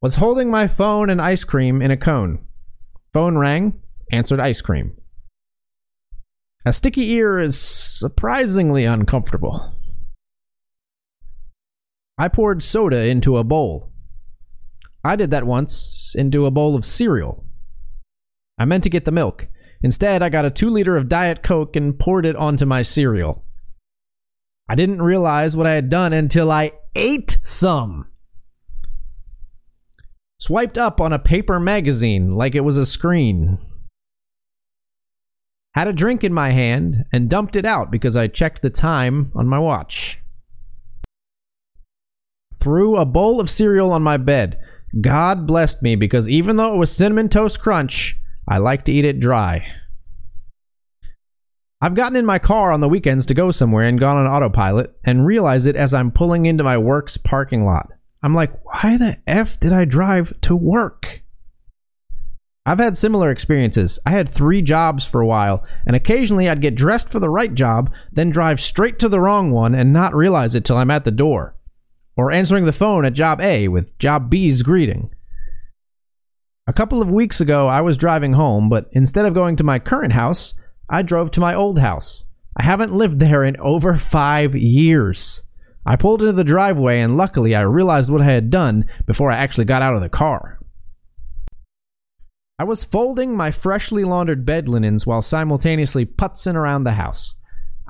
Was 0.00 0.16
holding 0.16 0.50
my 0.50 0.66
phone 0.66 1.10
and 1.10 1.20
ice 1.20 1.44
cream 1.44 1.82
in 1.82 1.90
a 1.90 1.96
cone. 1.96 2.46
Phone 3.12 3.36
rang, 3.36 3.80
answered 4.10 4.40
ice 4.40 4.62
cream. 4.62 4.96
A 6.64 6.72
sticky 6.72 7.10
ear 7.12 7.38
is 7.38 7.60
surprisingly 7.60 8.86
uncomfortable. 8.86 9.74
I 12.16 12.28
poured 12.28 12.62
soda 12.62 13.06
into 13.06 13.36
a 13.36 13.44
bowl. 13.44 13.92
I 15.02 15.16
did 15.16 15.30
that 15.30 15.44
once 15.44 15.72
into 16.14 16.46
a 16.46 16.50
bowl 16.50 16.76
of 16.76 16.84
cereal. 16.84 17.44
I 18.58 18.64
meant 18.64 18.84
to 18.84 18.90
get 18.90 19.04
the 19.04 19.12
milk. 19.12 19.48
Instead, 19.82 20.22
I 20.22 20.28
got 20.28 20.44
a 20.44 20.50
two 20.50 20.68
liter 20.68 20.96
of 20.96 21.08
Diet 21.08 21.42
Coke 21.42 21.76
and 21.76 21.98
poured 21.98 22.26
it 22.26 22.36
onto 22.36 22.66
my 22.66 22.82
cereal. 22.82 23.44
I 24.68 24.74
didn't 24.74 25.02
realize 25.02 25.56
what 25.56 25.66
I 25.66 25.72
had 25.72 25.90
done 25.90 26.12
until 26.12 26.52
I 26.52 26.72
ate 26.94 27.38
some. 27.44 28.06
Swiped 30.38 30.78
up 30.78 31.00
on 31.00 31.12
a 31.12 31.18
paper 31.18 31.58
magazine 31.58 32.34
like 32.34 32.54
it 32.54 32.60
was 32.60 32.76
a 32.76 32.86
screen. 32.86 33.58
Had 35.74 35.88
a 35.88 35.92
drink 35.92 36.24
in 36.24 36.32
my 36.32 36.50
hand 36.50 37.04
and 37.12 37.30
dumped 37.30 37.56
it 37.56 37.64
out 37.64 37.90
because 37.90 38.16
I 38.16 38.26
checked 38.26 38.62
the 38.62 38.70
time 38.70 39.32
on 39.34 39.46
my 39.46 39.58
watch. 39.58 40.22
Threw 42.58 42.96
a 42.96 43.06
bowl 43.06 43.40
of 43.40 43.48
cereal 43.48 43.92
on 43.92 44.02
my 44.02 44.16
bed. 44.16 44.60
God 44.98 45.46
blessed 45.46 45.82
me 45.82 45.94
because 45.94 46.28
even 46.28 46.56
though 46.56 46.74
it 46.74 46.78
was 46.78 46.90
Cinnamon 46.90 47.28
Toast 47.28 47.60
Crunch, 47.60 48.18
I 48.48 48.58
like 48.58 48.84
to 48.86 48.92
eat 48.92 49.04
it 49.04 49.20
dry. 49.20 49.66
I've 51.80 51.94
gotten 51.94 52.16
in 52.16 52.26
my 52.26 52.38
car 52.38 52.72
on 52.72 52.80
the 52.80 52.88
weekends 52.88 53.24
to 53.26 53.34
go 53.34 53.50
somewhere 53.50 53.84
and 53.84 54.00
gone 54.00 54.16
on 54.16 54.26
autopilot 54.26 54.94
and 55.04 55.24
realized 55.24 55.66
it 55.66 55.76
as 55.76 55.94
I'm 55.94 56.10
pulling 56.10 56.44
into 56.46 56.64
my 56.64 56.76
work's 56.76 57.16
parking 57.16 57.64
lot. 57.64 57.88
I'm 58.22 58.34
like, 58.34 58.52
why 58.64 58.98
the 58.98 59.18
F 59.26 59.58
did 59.58 59.72
I 59.72 59.84
drive 59.86 60.38
to 60.42 60.56
work? 60.56 61.22
I've 62.66 62.78
had 62.78 62.96
similar 62.96 63.30
experiences. 63.30 63.98
I 64.04 64.10
had 64.10 64.28
three 64.28 64.60
jobs 64.60 65.06
for 65.06 65.22
a 65.22 65.26
while, 65.26 65.64
and 65.86 65.96
occasionally 65.96 66.48
I'd 66.48 66.60
get 66.60 66.74
dressed 66.74 67.08
for 67.08 67.18
the 67.18 67.30
right 67.30 67.54
job, 67.54 67.90
then 68.12 68.28
drive 68.28 68.60
straight 68.60 68.98
to 68.98 69.08
the 69.08 69.20
wrong 69.20 69.50
one 69.50 69.74
and 69.74 69.92
not 69.92 70.14
realize 70.14 70.54
it 70.54 70.64
till 70.66 70.76
I'm 70.76 70.90
at 70.90 71.04
the 71.04 71.10
door. 71.10 71.56
Or 72.20 72.30
answering 72.30 72.66
the 72.66 72.72
phone 72.72 73.06
at 73.06 73.14
job 73.14 73.40
A 73.40 73.68
with 73.68 73.96
job 73.98 74.28
B's 74.28 74.62
greeting. 74.62 75.08
A 76.66 76.72
couple 76.74 77.00
of 77.00 77.10
weeks 77.10 77.40
ago, 77.40 77.66
I 77.66 77.80
was 77.80 77.96
driving 77.96 78.34
home, 78.34 78.68
but 78.68 78.90
instead 78.92 79.24
of 79.24 79.32
going 79.32 79.56
to 79.56 79.64
my 79.64 79.78
current 79.78 80.12
house, 80.12 80.52
I 80.86 81.00
drove 81.00 81.30
to 81.30 81.40
my 81.40 81.54
old 81.54 81.78
house. 81.78 82.26
I 82.54 82.62
haven't 82.62 82.92
lived 82.92 83.20
there 83.20 83.42
in 83.42 83.56
over 83.58 83.96
five 83.96 84.54
years. 84.54 85.44
I 85.86 85.96
pulled 85.96 86.20
into 86.20 86.34
the 86.34 86.44
driveway, 86.44 87.00
and 87.00 87.16
luckily, 87.16 87.54
I 87.54 87.62
realized 87.62 88.10
what 88.10 88.20
I 88.20 88.26
had 88.26 88.50
done 88.50 88.84
before 89.06 89.30
I 89.30 89.38
actually 89.38 89.64
got 89.64 89.80
out 89.80 89.94
of 89.94 90.02
the 90.02 90.10
car. 90.10 90.58
I 92.58 92.64
was 92.64 92.84
folding 92.84 93.34
my 93.34 93.50
freshly 93.50 94.04
laundered 94.04 94.44
bed 94.44 94.68
linens 94.68 95.06
while 95.06 95.22
simultaneously 95.22 96.04
putzing 96.04 96.54
around 96.54 96.84
the 96.84 96.92
house. 96.92 97.36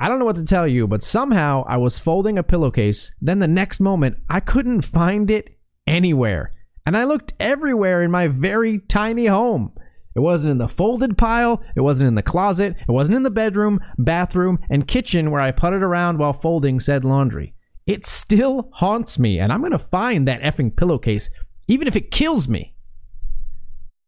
I 0.02 0.08
don't 0.08 0.18
know 0.18 0.24
what 0.24 0.36
to 0.36 0.44
tell 0.44 0.66
you, 0.66 0.88
but 0.88 1.02
somehow 1.02 1.62
I 1.68 1.76
was 1.76 1.98
folding 1.98 2.38
a 2.38 2.42
pillowcase, 2.42 3.14
then 3.20 3.38
the 3.38 3.46
next 3.46 3.80
moment 3.80 4.16
I 4.30 4.40
couldn't 4.40 4.80
find 4.80 5.30
it 5.30 5.58
anywhere. 5.86 6.54
And 6.86 6.96
I 6.96 7.04
looked 7.04 7.34
everywhere 7.38 8.02
in 8.02 8.10
my 8.10 8.26
very 8.26 8.78
tiny 8.78 9.26
home. 9.26 9.74
It 10.16 10.20
wasn't 10.20 10.52
in 10.52 10.58
the 10.58 10.68
folded 10.68 11.18
pile, 11.18 11.62
it 11.76 11.82
wasn't 11.82 12.08
in 12.08 12.14
the 12.14 12.22
closet, 12.22 12.76
it 12.80 12.90
wasn't 12.90 13.16
in 13.18 13.24
the 13.24 13.30
bedroom, 13.30 13.78
bathroom, 13.98 14.58
and 14.70 14.88
kitchen 14.88 15.30
where 15.30 15.40
I 15.42 15.52
putted 15.52 15.82
around 15.82 16.18
while 16.18 16.32
folding 16.32 16.80
said 16.80 17.04
laundry. 17.04 17.54
It 17.86 18.06
still 18.06 18.70
haunts 18.72 19.18
me, 19.18 19.38
and 19.38 19.52
I'm 19.52 19.62
gonna 19.62 19.78
find 19.78 20.26
that 20.26 20.40
effing 20.40 20.74
pillowcase, 20.74 21.28
even 21.68 21.86
if 21.86 21.94
it 21.94 22.10
kills 22.10 22.48
me. 22.48 22.74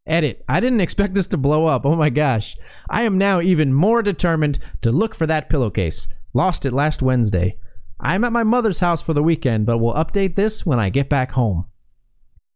Edit. 0.07 0.45
I 0.49 0.61
didn't 0.61 0.81
expect 0.81 1.15
this 1.15 1.29
to 1.29 1.37
blow 1.37 1.67
up. 1.67 1.87
Oh 1.87 1.95
my 1.95 2.11
gosh. 2.11 2.57
I 2.91 3.03
am 3.03 3.19
now 3.19 3.41
even 3.41 3.73
more 3.73 4.03
determined 4.03 4.59
to 4.83 4.91
look 4.91 5.15
for 5.15 5.27
that 5.27 5.49
pillowcase. 5.49 6.09
Lost 6.35 6.67
it 6.67 6.73
last 6.73 7.03
Wednesday. 7.03 7.59
I'm 8.01 8.25
at 8.25 8.33
my 8.33 8.43
mother's 8.43 8.81
house 8.81 9.01
for 9.01 9.15
the 9.15 9.23
weekend, 9.23 9.67
but 9.67 9.79
will 9.79 9.95
update 9.95 10.35
this 10.35 10.67
when 10.67 10.81
I 10.81 10.91
get 10.91 11.09
back 11.09 11.33
home. 11.33 11.67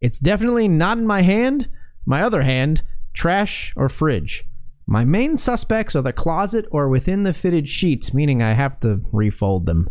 It's 0.01 0.19
definitely 0.19 0.67
not 0.67 0.99
in 0.99 1.07
my 1.07 1.23
hand. 1.23 1.69
My 2.05 2.23
other 2.23 2.43
hand, 2.43 2.83
trash 3.13 3.73
or 3.77 3.89
fridge. 3.89 4.45
My 4.87 5.05
main 5.05 5.37
suspects 5.37 5.97
are 5.97 6.03
the 6.03 6.13
closet 6.13 6.67
or 6.71 6.89
within 6.89 7.23
the 7.23 7.33
fitted 7.33 7.69
sheets, 7.69 8.13
meaning 8.15 8.43
I 8.43 8.55
have 8.55 8.79
to 8.81 9.03
refold 9.13 9.67
them. 9.67 9.89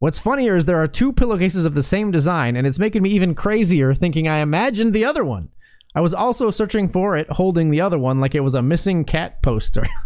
What's 0.00 0.20
funnier 0.20 0.54
is 0.54 0.66
there 0.66 0.82
are 0.82 0.88
two 0.88 1.12
pillowcases 1.12 1.66
of 1.66 1.74
the 1.74 1.82
same 1.82 2.10
design, 2.10 2.54
and 2.56 2.66
it's 2.66 2.78
making 2.78 3.02
me 3.02 3.10
even 3.10 3.34
crazier 3.34 3.94
thinking 3.94 4.28
I 4.28 4.38
imagined 4.38 4.94
the 4.94 5.04
other 5.04 5.24
one. 5.24 5.48
I 5.94 6.00
was 6.00 6.14
also 6.14 6.50
searching 6.50 6.88
for 6.88 7.16
it, 7.16 7.30
holding 7.30 7.70
the 7.70 7.80
other 7.80 7.98
one 7.98 8.20
like 8.20 8.34
it 8.34 8.40
was 8.40 8.54
a 8.54 8.62
missing 8.62 9.04
cat 9.04 9.42
poster. 9.42 9.86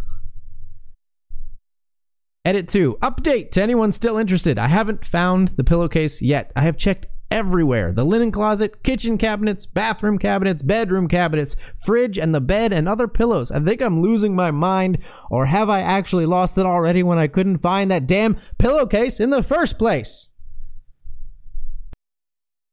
Edit 2.44 2.68
2. 2.68 2.98
Update 3.00 3.50
to 3.52 3.62
anyone 3.62 3.92
still 3.92 4.18
interested. 4.18 4.58
I 4.58 4.68
haven't 4.68 5.04
found 5.04 5.48
the 5.48 5.64
pillowcase 5.64 6.20
yet. 6.20 6.50
I 6.56 6.62
have 6.62 6.76
checked 6.76 7.06
everywhere 7.30 7.92
the 7.92 8.04
linen 8.04 8.30
closet, 8.30 8.82
kitchen 8.82 9.16
cabinets, 9.16 9.64
bathroom 9.64 10.18
cabinets, 10.18 10.62
bedroom 10.62 11.08
cabinets, 11.08 11.56
fridge, 11.78 12.18
and 12.18 12.34
the 12.34 12.40
bed 12.40 12.72
and 12.72 12.88
other 12.88 13.08
pillows. 13.08 13.50
I 13.50 13.60
think 13.60 13.80
I'm 13.80 14.02
losing 14.02 14.34
my 14.34 14.50
mind, 14.50 14.98
or 15.30 15.46
have 15.46 15.70
I 15.70 15.80
actually 15.80 16.26
lost 16.26 16.58
it 16.58 16.66
already 16.66 17.02
when 17.02 17.18
I 17.18 17.28
couldn't 17.28 17.58
find 17.58 17.90
that 17.90 18.06
damn 18.06 18.36
pillowcase 18.58 19.18
in 19.20 19.30
the 19.30 19.42
first 19.42 19.78
place? 19.78 20.30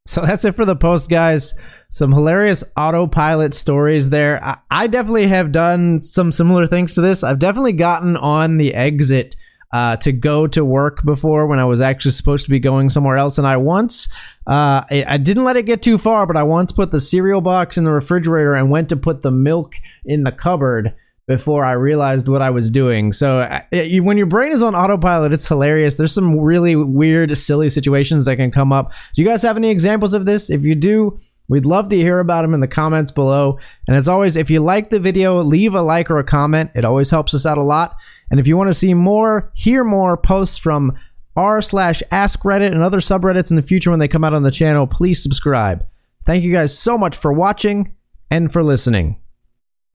So 0.07 0.21
that's 0.21 0.43
it 0.43 0.55
for 0.55 0.65
the 0.65 0.75
post, 0.75 1.09
guys 1.09 1.53
some 1.89 2.11
hilarious 2.11 2.63
autopilot 2.77 3.53
stories 3.53 4.11
there. 4.11 4.43
I, 4.43 4.57
I, 4.69 4.87
definitely 4.87 5.27
have 5.27 5.51
done 5.51 6.03
some 6.03 6.31
similar 6.31 6.67
things 6.67 6.93
to 6.95 7.01
this. 7.01 7.23
I've 7.23 7.39
definitely 7.39 7.73
gotten 7.73 8.15
on 8.15 8.57
the 8.57 8.75
exit 8.75 9.35
uh, 9.73 9.95
to 9.97 10.11
go 10.11 10.47
to 10.47 10.63
work 10.63 11.03
before 11.03 11.47
when 11.47 11.59
I 11.59 11.65
was 11.65 11.81
actually 11.81 12.11
supposed 12.11 12.45
to 12.45 12.51
be 12.51 12.59
going 12.59 12.89
somewhere 12.89 13.17
else. 13.17 13.37
And 13.37 13.47
I 13.47 13.57
once, 13.57 14.07
uh, 14.47 14.85
I, 14.89 15.05
I 15.07 15.17
didn't 15.17 15.43
let 15.43 15.57
it 15.57 15.65
get 15.65 15.81
too 15.81 15.97
far, 15.97 16.27
but 16.27 16.37
I 16.37 16.43
once 16.43 16.71
put 16.71 16.91
the 16.91 16.99
cereal 16.99 17.41
box 17.41 17.77
in 17.77 17.83
the 17.83 17.91
refrigerator 17.91 18.53
and 18.53 18.69
went 18.69 18.89
to 18.89 18.95
put 18.95 19.23
the 19.23 19.31
milk 19.31 19.75
in 20.05 20.23
the 20.23 20.31
cupboard 20.31 20.95
before 21.27 21.63
I 21.63 21.73
realized 21.73 22.27
what 22.27 22.41
I 22.41 22.49
was 22.49 22.71
doing. 22.71 23.13
So 23.13 23.39
uh, 23.39 23.61
when 23.71 24.17
your 24.17 24.25
brain 24.25 24.51
is 24.51 24.63
on 24.63 24.73
autopilot, 24.73 25.31
it's 25.31 25.47
hilarious. 25.47 25.95
There's 25.95 26.13
some 26.13 26.39
really 26.39 26.75
weird, 26.75 27.35
silly 27.37 27.69
situations 27.69 28.25
that 28.25 28.37
can 28.37 28.49
come 28.49 28.73
up. 28.73 28.91
Do 29.13 29.21
you 29.21 29.27
guys 29.27 29.43
have 29.43 29.57
any 29.57 29.69
examples 29.69 30.15
of 30.15 30.25
this? 30.25 30.49
If 30.49 30.63
you 30.63 30.73
do, 30.73 31.19
We'd 31.49 31.65
love 31.65 31.89
to 31.89 31.97
hear 31.97 32.19
about 32.19 32.43
them 32.43 32.53
in 32.53 32.61
the 32.61 32.67
comments 32.67 33.11
below. 33.11 33.59
And 33.87 33.97
as 33.97 34.07
always, 34.07 34.35
if 34.35 34.49
you 34.49 34.61
like 34.61 34.89
the 34.89 34.99
video, 34.99 35.39
leave 35.39 35.73
a 35.73 35.81
like 35.81 36.09
or 36.09 36.19
a 36.19 36.23
comment. 36.23 36.71
It 36.75 36.85
always 36.85 37.09
helps 37.09 37.33
us 37.33 37.45
out 37.45 37.57
a 37.57 37.63
lot. 37.63 37.95
And 38.31 38.39
if 38.39 38.47
you 38.47 38.55
want 38.55 38.69
to 38.69 38.75
see 38.75 38.93
more, 38.93 39.51
hear 39.55 39.83
more 39.83 40.15
posts 40.15 40.57
from 40.57 40.97
r 41.35 41.61
slash 41.61 42.03
ask 42.11 42.41
Reddit 42.43 42.71
and 42.71 42.83
other 42.83 42.99
subreddits 42.99 43.49
in 43.49 43.55
the 43.55 43.63
future 43.63 43.89
when 43.89 43.99
they 43.99 44.07
come 44.07 44.23
out 44.23 44.33
on 44.33 44.43
the 44.43 44.51
channel, 44.51 44.87
please 44.87 45.21
subscribe. 45.21 45.85
Thank 46.25 46.43
you 46.43 46.53
guys 46.53 46.77
so 46.77 46.97
much 46.97 47.17
for 47.17 47.33
watching 47.33 47.95
and 48.29 48.53
for 48.53 48.63
listening. 48.63 49.19